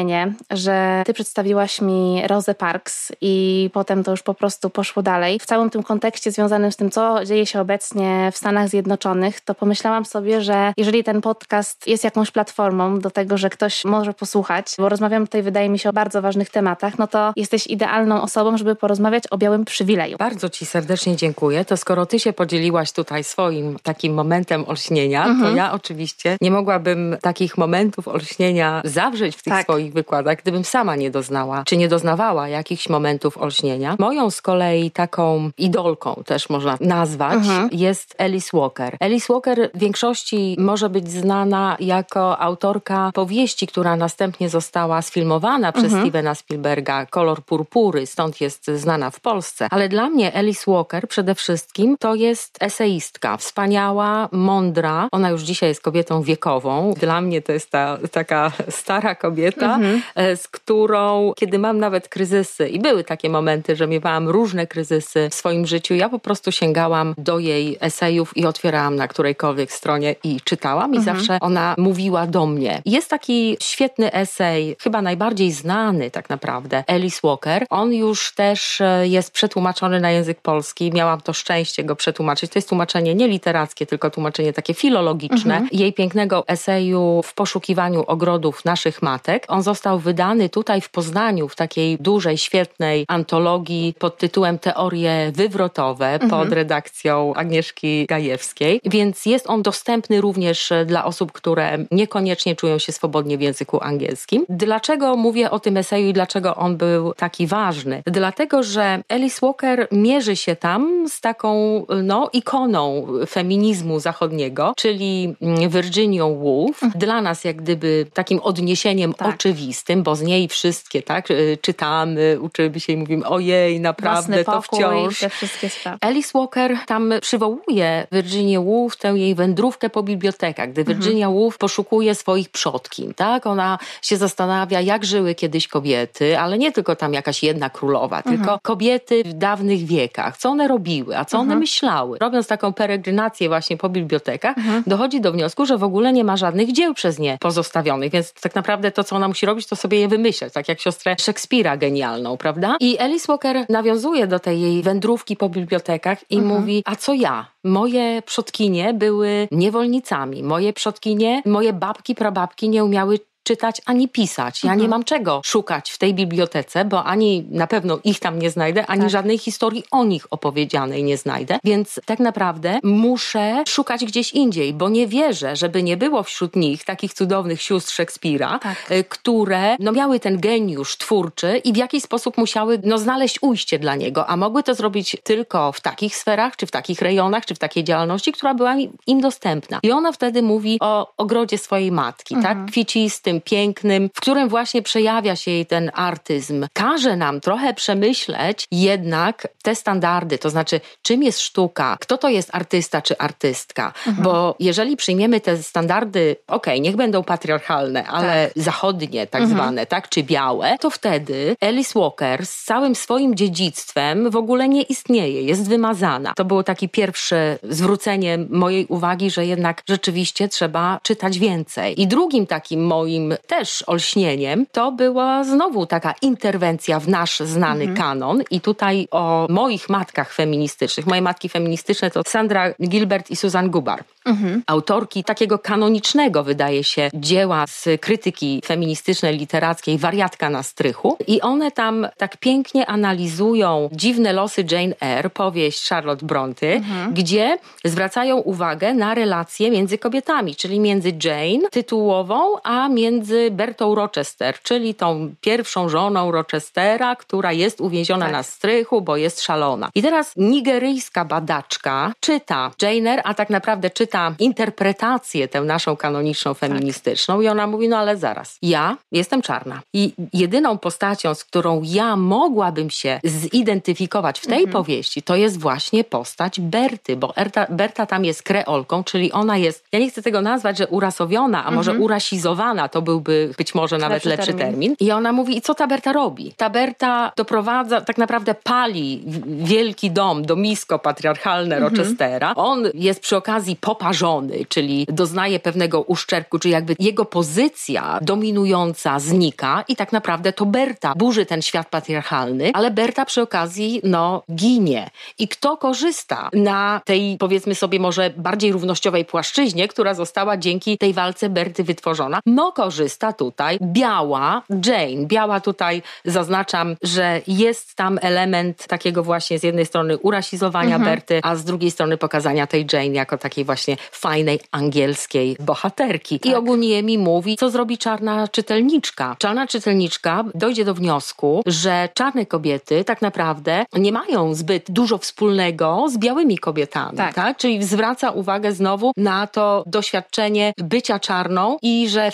że 0.52 1.04
ty 1.06 1.14
przedstawiłaś 1.14 1.82
mi 1.82 2.22
Rose 2.28 2.56
Parks 2.56 3.12
i 3.22 3.70
potem 3.74 4.04
to 4.04 4.12
już 4.12 4.22
po 4.22 4.34
prostu 4.34 4.70
poszło 4.70 5.04
dalej. 5.04 5.40
W 5.40 5.46
całym 5.46 5.70
tym 5.70 5.84
kontekście 5.84 6.32
związanym 6.32 6.72
z 6.72 6.76
tym, 6.76 6.92
co 6.92 7.26
dzieje 7.26 7.46
się 7.46 7.62
obecnie 7.62 8.30
w 8.34 8.38
Stanach 8.38 8.70
Zjednoczonych, 8.70 9.42
to 9.42 9.56
pomyślałam 9.56 10.06
sobie, 10.06 10.42
że 10.42 10.74
jeżeli 10.78 11.04
ten 11.04 11.22
podcast 11.22 11.88
jest 11.88 12.04
jakąś 12.04 12.32
platformą 12.32 13.00
do 13.00 13.12
tego, 13.12 13.38
że 13.38 13.50
ktoś 13.50 13.86
może 13.86 14.14
posłuchać, 14.14 14.68
bo 14.78 14.90
rozmawiam 14.90 15.28
tutaj, 15.28 15.44
wydaje 15.44 15.70
mi 15.70 15.80
się, 15.80 15.90
o 15.90 15.94
bardzo 15.94 16.22
ważnych 16.22 16.50
tematach, 16.50 16.98
no 16.98 17.08
to 17.08 17.34
jesteś 17.36 17.68
idealną 17.68 18.22
osobą, 18.22 18.58
żeby 18.58 18.76
porozmawiać 18.76 19.24
o 19.32 19.38
białym 19.38 19.66
przywileju. 19.66 20.18
Bardzo 20.18 20.50
ci 20.50 20.66
serdecznie 20.66 21.16
dziękuję. 21.16 21.66
To 21.66 21.78
skoro 21.78 22.06
ty 22.06 22.20
się 22.20 22.34
podzieliłaś 22.34 22.92
tutaj 22.92 23.24
swoim 23.24 23.80
takim 23.84 24.14
momentem 24.14 24.66
olśnienia, 24.68 25.26
mhm. 25.26 25.52
to 25.52 25.58
ja 25.58 25.74
oczywiście 25.74 26.38
nie 26.42 26.52
mogłabym 26.52 27.18
takich 27.22 27.58
momentów 27.58 28.08
olśnienia 28.08 28.82
zawrzeć 28.86 29.36
w 29.36 29.44
tych 29.44 29.54
tak. 29.54 29.64
swoich 29.64 29.83
swoich 29.84 29.94
wykładach, 29.94 30.38
gdybym 30.38 30.64
sama 30.64 30.96
nie 30.96 31.12
doznała, 31.12 31.64
czy 31.66 31.78
nie 31.78 31.88
doznawała 31.88 32.48
jakichś 32.48 32.90
momentów 32.90 33.38
olśnienia. 33.38 33.96
Moją 34.00 34.30
z 34.30 34.42
kolei 34.42 34.92
taką 34.92 35.50
idolką 35.58 36.24
też 36.26 36.50
można 36.50 36.78
nazwać 36.80 37.34
mhm. 37.34 37.70
jest 37.72 38.16
Alice 38.22 38.58
Walker. 38.58 38.98
Alice 39.00 39.34
Walker 39.34 39.70
w 39.74 39.80
większości 39.80 40.56
może 40.60 40.90
być 40.90 41.12
znana 41.12 41.78
jako 41.80 42.40
autorka 42.40 43.12
powieści, 43.14 43.68
która 43.68 43.96
następnie 43.96 44.50
została 44.50 45.02
sfilmowana 45.02 45.72
przez 45.72 45.86
mhm. 45.86 46.02
Stevena 46.02 46.36
Spielberga, 46.36 47.06
Kolor 47.06 47.44
Purpury, 47.44 48.06
stąd 48.06 48.42
jest 48.42 48.68
znana 48.68 49.12
w 49.12 49.20
Polsce. 49.20 49.68
Ale 49.72 49.90
dla 49.90 50.10
mnie 50.10 50.36
Alice 50.36 50.72
Walker 50.72 51.08
przede 51.08 51.36
wszystkim 51.36 51.98
to 52.00 52.16
jest 52.16 52.58
eseistka, 52.62 53.38
wspaniała, 53.38 54.30
mądra. 54.32 55.08
Ona 55.12 55.30
już 55.30 55.42
dzisiaj 55.42 55.70
jest 55.70 55.82
kobietą 55.82 56.22
wiekową. 56.22 56.94
Dla 57.00 57.22
mnie 57.22 57.42
to 57.42 57.52
jest 57.52 57.72
ta 57.72 57.98
taka 58.12 58.52
stara 58.70 59.16
kobieta, 59.16 59.73
mhm. 59.76 60.02
E, 60.16 60.38
z 60.38 60.48
którą, 60.48 61.34
kiedy 61.36 61.60
mam 61.60 61.80
nawet 61.80 62.10
kryzysy, 62.10 62.70
i 62.70 62.80
były 62.80 63.04
takie 63.04 63.30
momenty, 63.30 63.76
że 63.76 63.88
miewałam 63.88 64.30
różne 64.30 64.68
kryzysy 64.68 65.30
w 65.30 65.34
swoim 65.34 65.66
życiu, 65.66 65.94
ja 65.94 66.10
po 66.10 66.20
prostu 66.20 66.52
sięgałam 66.52 67.16
do 67.18 67.40
jej 67.40 67.78
esejów 67.82 68.38
i 68.38 68.46
otwierałam 68.46 68.96
na 68.96 69.08
którejkolwiek 69.08 69.72
stronie 69.72 70.16
i 70.24 70.42
czytałam, 70.42 70.94
i 70.94 70.98
mhm. 70.98 71.18
zawsze 71.18 71.38
ona 71.42 71.76
mówiła 71.78 72.28
do 72.28 72.46
mnie. 72.46 72.82
Jest 72.86 73.10
taki 73.10 73.58
świetny 73.62 74.14
esej, 74.14 74.76
chyba 74.80 75.02
najbardziej 75.02 75.52
znany 75.52 76.12
tak 76.12 76.30
naprawdę, 76.30 76.84
Alice 76.88 77.20
Walker. 77.24 77.66
On 77.70 77.94
już 77.94 78.34
też 78.36 78.82
e, 78.82 79.08
jest 79.08 79.32
przetłumaczony 79.32 80.00
na 80.00 80.12
język 80.12 80.42
polski. 80.42 80.92
Miałam 80.92 81.22
to 81.22 81.34
szczęście 81.34 81.84
go 81.84 81.96
przetłumaczyć. 81.96 82.52
To 82.52 82.60
jest 82.60 82.70
tłumaczenie 82.70 83.16
nie 83.16 83.28
literackie, 83.28 83.86
tylko 83.86 84.10
tłumaczenie 84.10 84.54
takie 84.54 84.74
filologiczne. 84.74 85.54
Mhm. 85.54 85.70
Jej 85.72 85.94
pięknego 85.94 86.48
eseju 86.48 87.22
w 87.24 87.34
poszukiwaniu 87.34 88.04
ogrodów 88.08 88.66
naszych 88.66 89.02
matek. 89.02 89.46
On 89.48 89.63
został 89.64 90.00
wydany 90.00 90.50
tutaj 90.50 90.82
w 90.82 90.90
Poznaniu 90.90 91.48
w 91.48 91.56
takiej 91.56 91.98
dużej, 91.98 92.38
świetnej 92.38 93.06
antologii 93.08 93.94
pod 94.00 94.18
tytułem 94.18 94.60
Teorie 94.60 95.32
wywrotowe 95.36 96.14
mhm. 96.14 96.30
pod 96.30 96.54
redakcją 96.54 97.34
Agnieszki 97.34 98.06
Gajewskiej, 98.06 98.82
więc 98.86 99.26
jest 99.26 99.50
on 99.50 99.62
dostępny 99.62 100.22
również 100.22 100.70
dla 100.86 101.06
osób, 101.06 101.32
które 101.32 101.78
niekoniecznie 101.92 102.56
czują 102.56 102.80
się 102.80 102.92
swobodnie 102.92 103.38
w 103.38 103.42
języku 103.42 103.84
angielskim. 103.84 104.46
Dlaczego 104.50 105.16
mówię 105.16 105.52
o 105.52 105.60
tym 105.60 105.78
eseju 105.78 106.10
i 106.10 106.14
dlaczego 106.14 106.56
on 106.56 106.78
był 106.78 107.14
taki 107.14 107.48
ważny? 107.48 108.04
Dlatego, 108.06 108.64
że 108.64 109.04
Alice 109.10 109.40
Walker 109.42 109.88
mierzy 109.92 110.36
się 110.36 110.56
tam 110.56 111.10
z 111.10 111.22
taką 111.22 111.86
no, 112.04 112.30
ikoną 112.34 113.08
feminizmu 113.28 114.00
zachodniego, 114.00 114.74
czyli 114.78 115.36
Virginią 115.70 116.36
Woolf. 116.36 116.84
Mhm. 116.84 117.00
Dla 117.00 117.22
nas 117.22 117.44
jak 117.44 117.56
gdyby 117.56 118.06
takim 118.14 118.40
odniesieniem 118.40 119.14
tak 119.14 119.38
oczywistym, 119.44 120.04
bo 120.04 120.16
z 120.16 120.22
niej 120.22 120.48
wszystkie, 120.48 121.02
tak, 121.02 121.32
y, 121.32 121.58
czytamy, 121.62 122.38
uczymy 122.42 122.80
się 122.80 122.94
i 122.94 122.98
mówimy, 122.98 123.26
ojej, 123.26 123.80
naprawdę 123.80 124.44
to 124.44 124.62
wciąż. 124.62 125.20
Te 125.20 125.30
wszystkie 125.30 125.70
sprawy. 125.70 125.98
Alice 126.02 126.32
Walker 126.34 126.78
tam 126.88 127.14
przywołuje 127.22 128.08
Virginia 128.12 128.62
Woolf, 128.62 128.98
tę 128.98 129.08
jej 129.08 129.36
wędrówkę 129.36 129.90
po 129.90 130.04
bibliotekach, 130.04 130.72
gdy 130.72 130.82
mhm. 130.82 131.00
Virginia 131.00 131.30
Woolf 131.30 131.58
poszukuje 131.58 132.16
swoich 132.16 132.50
przodkin, 132.50 133.14
tak, 133.14 133.48
ona 133.48 133.80
się 134.02 134.18
zastanawia, 134.18 134.82
jak 134.82 135.06
żyły 135.06 135.36
kiedyś 135.36 135.68
kobiety, 135.68 136.40
ale 136.40 136.58
nie 136.58 136.72
tylko 136.72 136.96
tam 136.96 137.14
jakaś 137.14 137.44
jedna 137.44 137.70
królowa, 137.70 138.18
mhm. 138.18 138.38
tylko 138.38 138.60
kobiety 138.62 139.24
w 139.24 139.34
dawnych 139.34 139.86
wiekach, 139.86 140.38
co 140.38 140.50
one 140.50 140.68
robiły, 140.68 141.18
a 141.18 141.26
co 141.26 141.38
mhm. 141.38 141.52
one 141.52 141.60
myślały. 141.60 142.18
Robiąc 142.22 142.48
taką 142.48 142.74
peregrinację 142.74 143.48
właśnie 143.48 143.78
po 143.78 143.90
bibliotekach, 143.90 144.58
mhm. 144.58 144.84
dochodzi 144.88 145.22
do 145.22 145.32
wniosku, 145.32 145.66
że 145.66 145.78
w 145.78 145.84
ogóle 145.84 146.14
nie 146.14 146.24
ma 146.24 146.38
żadnych 146.38 146.72
dzieł 146.72 146.94
przez 146.94 147.20
nie 147.20 147.38
pozostawionych, 147.42 148.12
więc 148.12 148.34
tak 148.34 148.56
naprawdę 148.56 148.92
to, 148.92 149.04
co 149.04 149.16
ona 149.16 149.33
musi 149.34 149.46
robić, 149.46 149.68
to 149.68 149.76
sobie 149.76 150.00
je 150.00 150.08
wymyślać, 150.08 150.54
tak 150.54 150.68
jak 150.70 150.80
siostrę 150.80 151.16
Szekspira 151.20 151.78
genialną, 151.78 152.38
prawda? 152.38 152.78
I 152.80 153.00
Alice 153.00 153.26
Walker 153.28 153.66
nawiązuje 153.70 154.28
do 154.28 154.40
tej 154.40 154.62
jej 154.62 154.84
wędrówki 154.84 155.36
po 155.36 155.50
bibliotekach 155.50 156.32
i 156.32 156.38
mhm. 156.38 156.54
mówi, 156.54 156.84
a 156.86 156.96
co 156.96 157.14
ja? 157.14 157.46
Moje 157.64 158.22
przodkinie 158.26 158.94
były 158.94 159.48
niewolnicami, 159.52 160.44
moje 160.44 160.74
przodkinie, 160.74 161.42
moje 161.46 161.74
babki, 161.74 162.16
prababki 162.16 162.70
nie 162.70 162.84
umiały 162.84 163.20
czytać 163.44 163.82
ani 163.86 164.08
pisać. 164.10 164.64
Ja 164.64 164.72
mhm. 164.72 164.82
nie 164.82 164.88
mam 164.88 165.04
czego 165.04 165.42
szukać 165.46 165.92
w 165.92 165.98
tej 165.98 166.14
bibliotece, 166.14 166.86
bo 166.86 167.04
ani 167.04 167.46
na 167.50 167.68
pewno 167.68 168.00
ich 168.04 168.20
tam 168.20 168.40
nie 168.40 168.50
znajdę, 168.50 168.86
ani 168.86 169.02
tak. 169.02 169.10
żadnej 169.10 169.38
historii 169.38 169.84
o 169.92 170.06
nich 170.06 170.28
opowiedzianej 170.30 171.04
nie 171.04 171.18
znajdę. 171.18 171.60
Więc 171.64 172.00
tak 172.06 172.20
naprawdę 172.20 172.80
muszę 172.84 173.64
szukać 173.68 174.06
gdzieś 174.06 174.32
indziej, 174.32 174.74
bo 174.74 174.90
nie 174.90 175.08
wierzę, 175.08 175.56
żeby 175.56 175.84
nie 175.84 175.98
było 175.98 176.24
wśród 176.24 176.56
nich 176.56 176.84
takich 176.84 177.14
cudownych 177.14 177.62
sióstr 177.62 177.94
Szekspira, 177.94 178.60
tak. 178.60 178.92
Y, 178.92 179.04
które 179.04 179.76
no, 179.80 179.92
miały 179.92 180.20
ten 180.20 180.40
geniusz 180.40 180.98
twórczy 180.98 181.58
i 181.58 181.74
w 181.74 181.78
jakiś 181.78 182.04
sposób 182.04 182.38
musiały 182.38 182.80
no, 182.84 182.98
znaleźć 182.98 183.38
ujście 183.42 183.80
dla 183.80 183.96
niego, 183.96 184.28
a 184.28 184.38
mogły 184.38 184.64
to 184.64 184.76
zrobić 184.76 185.18
tylko 185.24 185.72
w 185.72 185.82
takich 185.82 186.16
sferach, 186.16 186.56
czy 186.56 186.66
w 186.66 186.72
takich 186.72 187.02
rejonach, 187.02 187.46
czy 187.46 187.56
w 187.56 187.60
takiej 187.60 187.84
działalności, 187.84 188.32
która 188.32 188.54
była 188.54 188.76
im 189.08 189.22
dostępna. 189.22 189.80
I 189.84 189.92
ona 189.92 190.12
wtedy 190.12 190.42
mówi 190.42 190.78
o 190.82 191.14
ogrodzie 191.18 191.58
swojej 191.58 191.92
matki, 191.92 192.36
tak? 192.36 192.44
mhm. 192.44 192.66
tak? 192.66 192.72
Kwiecisty, 192.72 193.33
pięknym, 193.42 194.10
w 194.14 194.22
którym 194.22 194.50
właśnie 194.50 194.82
przejawia 194.82 195.36
się 195.36 195.52
jej 195.52 195.66
ten 195.66 195.92
artyzm. 195.94 196.68
Każe 196.74 197.16
nam 197.16 197.42
trochę 197.42 197.74
przemyśleć 197.74 198.68
jednak 198.72 199.48
te 199.64 199.76
standardy, 199.76 200.38
to 200.38 200.50
znaczy 200.50 200.82
czym 201.02 201.24
jest 201.24 201.42
sztuka, 201.42 201.98
kto 202.00 202.18
to 202.18 202.30
jest 202.30 202.50
artysta 202.56 203.02
czy 203.02 203.18
artystka, 203.18 203.94
mhm. 204.08 204.24
bo 204.24 204.56
jeżeli 204.60 204.96
przyjmiemy 204.96 205.42
te 205.42 205.58
standardy, 205.58 206.36
okej, 206.48 206.74
okay, 206.74 206.80
niech 206.80 206.96
będą 206.96 207.24
patriarchalne, 207.24 208.08
ale 208.08 208.52
tak. 208.54 208.64
zachodnie 208.64 209.28
tak 209.28 209.42
mhm. 209.42 209.60
zwane, 209.60 209.86
tak, 209.86 210.10
czy 210.10 210.24
białe, 210.24 210.78
to 210.80 210.90
wtedy 210.90 211.56
Alice 211.62 212.00
Walker 212.00 212.46
z 212.46 212.64
całym 212.64 212.96
swoim 212.96 213.36
dziedzictwem 213.36 214.30
w 214.30 214.36
ogóle 214.36 214.70
nie 214.70 214.82
istnieje, 214.82 215.42
jest 215.42 215.70
wymazana. 215.70 216.34
To 216.36 216.46
było 216.46 216.64
takie 216.64 216.90
pierwsze 216.90 217.60
zwrócenie 217.64 218.38
mojej 218.50 218.86
uwagi, 218.86 219.32
że 219.32 219.46
jednak 219.46 219.84
rzeczywiście 219.90 220.48
trzeba 220.48 221.00
czytać 221.04 221.40
więcej. 221.40 222.02
I 222.02 222.08
drugim 222.08 222.48
takim 222.48 222.86
moim 222.86 223.23
moim 223.24 223.38
też 223.48 223.84
olśnieniem 223.88 224.66
to 224.72 224.92
była 224.92 225.44
znowu 225.44 225.86
taka 225.86 226.14
interwencja 226.22 227.00
w 227.00 227.08
nasz 227.08 227.40
znany 227.40 227.84
mhm. 227.84 227.98
kanon 227.98 228.44
i 228.52 228.62
tutaj 228.62 229.08
o 229.12 229.48
moich 229.50 229.90
matkach 229.90 230.34
feministycznych. 230.34 231.08
Moje 231.08 231.22
matki 231.22 231.50
feministyczne 231.50 232.12
to 232.12 232.22
Sandra 232.28 232.74
Gilbert 232.80 233.32
i 233.32 233.36
Susan 233.36 233.70
Gubar. 233.70 234.04
Mhm. 234.26 234.64
Autorki 234.68 235.24
takiego 235.24 235.60
kanonicznego, 235.60 236.44
wydaje 236.44 236.84
się, 236.84 237.10
dzieła 237.14 237.68
z 237.68 237.88
krytyki 238.02 238.62
feministycznej, 238.66 239.38
literackiej, 239.38 239.98
wariatka 239.98 240.50
na 240.50 240.64
strychu. 240.64 241.18
I 241.28 241.42
one 241.42 241.72
tam 241.72 242.08
tak 242.18 242.38
pięknie 242.38 242.86
analizują 242.86 243.90
dziwne 243.92 244.34
losy 244.34 244.66
Jane 244.72 244.96
Eyre, 245.02 245.30
powieść 245.30 245.90
Charlotte 245.90 246.26
Brontë, 246.26 246.74
mhm. 246.76 247.14
gdzie 247.14 247.58
zwracają 247.86 248.38
uwagę 248.38 248.94
na 248.94 249.14
relacje 249.16 249.72
między 249.72 249.98
kobietami, 249.98 250.56
czyli 250.56 250.80
między 250.80 251.14
Jane, 251.24 251.70
tytułową, 251.72 252.62
a 252.64 252.90
między 252.90 253.13
Bertą 253.52 253.96
Rochester, 253.96 254.56
czyli 254.64 254.96
tą 254.96 255.36
pierwszą 255.42 255.90
żoną 255.90 256.32
Rochestera, 256.32 257.16
która 257.16 257.52
jest 257.52 257.82
uwięziona 257.82 258.26
tak. 258.26 258.34
na 258.34 258.44
strychu, 258.44 259.02
bo 259.02 259.18
jest 259.18 259.42
szalona. 259.42 259.90
I 259.96 260.02
teraz 260.02 260.34
nigeryjska 260.38 261.26
badaczka 261.26 262.14
czyta 262.20 262.72
Jane 262.82 263.12
Eyre, 263.12 263.24
a 263.24 263.34
tak 263.34 263.50
naprawdę 263.50 263.90
czyta 263.90 264.36
interpretację 264.40 265.48
tę 265.48 265.62
naszą 265.62 265.96
kanoniczną, 265.96 266.54
feministyczną 266.54 267.36
tak. 267.36 267.44
i 267.44 267.48
ona 267.48 267.68
mówi, 267.68 267.90
no 267.90 267.98
ale 267.98 268.18
zaraz, 268.18 268.58
ja 268.62 268.98
jestem 269.12 269.42
czarna 269.42 269.82
i 269.94 270.14
jedyną 270.34 270.78
postacią, 270.78 271.36
z 271.36 271.44
którą 271.44 271.82
ja 271.86 272.16
mogłabym 272.16 272.90
się 272.90 273.20
zidentyfikować 273.24 274.40
w 274.40 274.48
tej 274.48 274.64
mhm. 274.64 274.72
powieści, 274.72 275.22
to 275.22 275.36
jest 275.36 275.60
właśnie 275.60 276.04
postać 276.04 276.60
Berty, 276.60 277.16
bo 277.16 277.38
Erta, 277.38 277.68
Berta 277.70 278.06
tam 278.06 278.26
jest 278.26 278.44
kreolką, 278.44 279.04
czyli 279.04 279.32
ona 279.32 279.58
jest, 279.58 279.86
ja 279.92 280.00
nie 280.00 280.10
chcę 280.10 280.22
tego 280.22 280.42
nazwać, 280.42 280.78
że 280.78 280.88
urasowiona, 280.88 281.66
a 281.66 281.72
może 281.72 281.92
mhm. 281.92 282.04
urasizowana, 282.04 282.88
to 282.90 283.02
byłby 283.04 283.54
być 283.58 283.76
może 283.76 283.98
nawet 283.98 284.26
lepszy, 284.26 284.30
lepszy 284.30 284.54
termin. 284.54 284.72
termin. 284.72 284.96
I 285.00 285.12
ona 285.12 285.32
mówi, 285.32 285.58
i 285.58 285.62
co 285.62 285.76
ta 285.76 285.88
Berta 285.88 286.14
robi? 286.14 286.54
Ta 286.58 286.70
Berta 286.70 287.32
doprowadza, 287.36 288.02
tak 288.02 288.18
naprawdę 288.18 288.56
pali 288.64 289.24
wielki 289.46 290.12
dom, 290.12 290.46
domisko 290.46 291.00
patriarchalne 291.00 291.76
mhm. 291.76 291.96
Rochestera. 291.96 292.54
On 292.56 292.84
jest 292.94 293.20
przy 293.20 293.38
okazji 293.38 293.76
poparzony, 293.76 294.66
czyli 294.70 295.06
doznaje 295.10 295.60
pewnego 295.60 296.02
uszczerbku, 296.02 296.60
czyli 296.60 296.72
jakby 296.72 296.96
jego 297.00 297.26
pozycja 297.26 298.20
dominująca 298.22 299.20
znika 299.20 299.84
i 299.88 299.96
tak 299.96 300.12
naprawdę 300.12 300.54
to 300.54 300.66
Berta 300.66 301.14
burzy 301.16 301.46
ten 301.46 301.62
świat 301.62 301.90
patriarchalny, 301.90 302.72
ale 302.74 302.92
Berta 302.92 303.26
przy 303.26 303.42
okazji, 303.42 304.02
no, 304.04 304.44
ginie. 304.56 305.10
I 305.40 305.48
kto 305.48 305.78
korzysta 305.78 306.50
na 306.54 307.02
tej, 307.06 307.38
powiedzmy 307.38 307.76
sobie, 307.76 308.00
może 308.00 308.30
bardziej 308.38 308.72
równościowej 308.72 309.26
płaszczyźnie, 309.26 309.88
która 309.88 310.14
została 310.14 310.58
dzięki 310.58 310.98
tej 310.98 311.14
walce 311.14 311.50
Berty 311.50 311.84
wytworzona? 311.84 312.40
No, 312.46 312.72
korzysta 312.72 312.93
tutaj 313.38 313.78
biała 313.82 314.62
Jane. 314.86 315.26
Biała 315.26 315.60
tutaj 315.60 316.02
zaznaczam, 316.26 316.96
że 317.02 317.42
jest 317.48 317.96
tam 317.96 318.20
element 318.22 318.88
takiego 318.88 319.24
właśnie 319.24 319.60
z 319.60 319.64
jednej 319.64 319.86
strony 319.86 320.18
urasizowania 320.18 320.96
mhm. 320.96 321.04
Berty, 321.04 321.40
a 321.44 321.56
z 321.56 321.64
drugiej 321.64 321.92
strony 321.92 322.18
pokazania 322.18 322.68
tej 322.68 322.86
Jane 322.94 323.06
jako 323.06 323.38
takiej 323.38 323.66
właśnie 323.66 323.98
fajnej 324.12 324.60
angielskiej 324.72 325.58
bohaterki. 325.60 326.40
Tak. 326.40 326.52
I 326.52 326.56
ogólnie 326.56 327.04
mi 327.04 327.18
mówi, 327.18 327.58
co 327.58 327.70
zrobi 327.70 327.98
czarna 327.98 328.48
czytelniczka. 328.48 329.36
Czarna 329.40 329.68
czytelniczka 329.68 330.44
dojdzie 330.56 330.86
do 330.86 330.94
wniosku, 330.94 331.62
że 331.66 332.10
czarne 332.14 332.46
kobiety 332.46 333.04
tak 333.04 333.22
naprawdę 333.22 333.86
nie 333.94 334.12
mają 334.12 334.54
zbyt 334.54 334.92
dużo 334.92 335.18
wspólnego 335.18 336.06
z 336.10 336.18
białymi 336.18 336.58
kobietami. 336.58 337.18
Tak. 337.18 337.34
tak? 337.34 337.58
Czyli 337.58 337.84
zwraca 337.84 338.32
uwagę 338.32 338.72
znowu 338.72 339.12
na 339.18 339.48
to 339.48 339.84
doświadczenie 339.86 340.74
bycia 340.78 341.20
czarną 341.20 341.78
i 341.82 342.10
że 342.10 342.32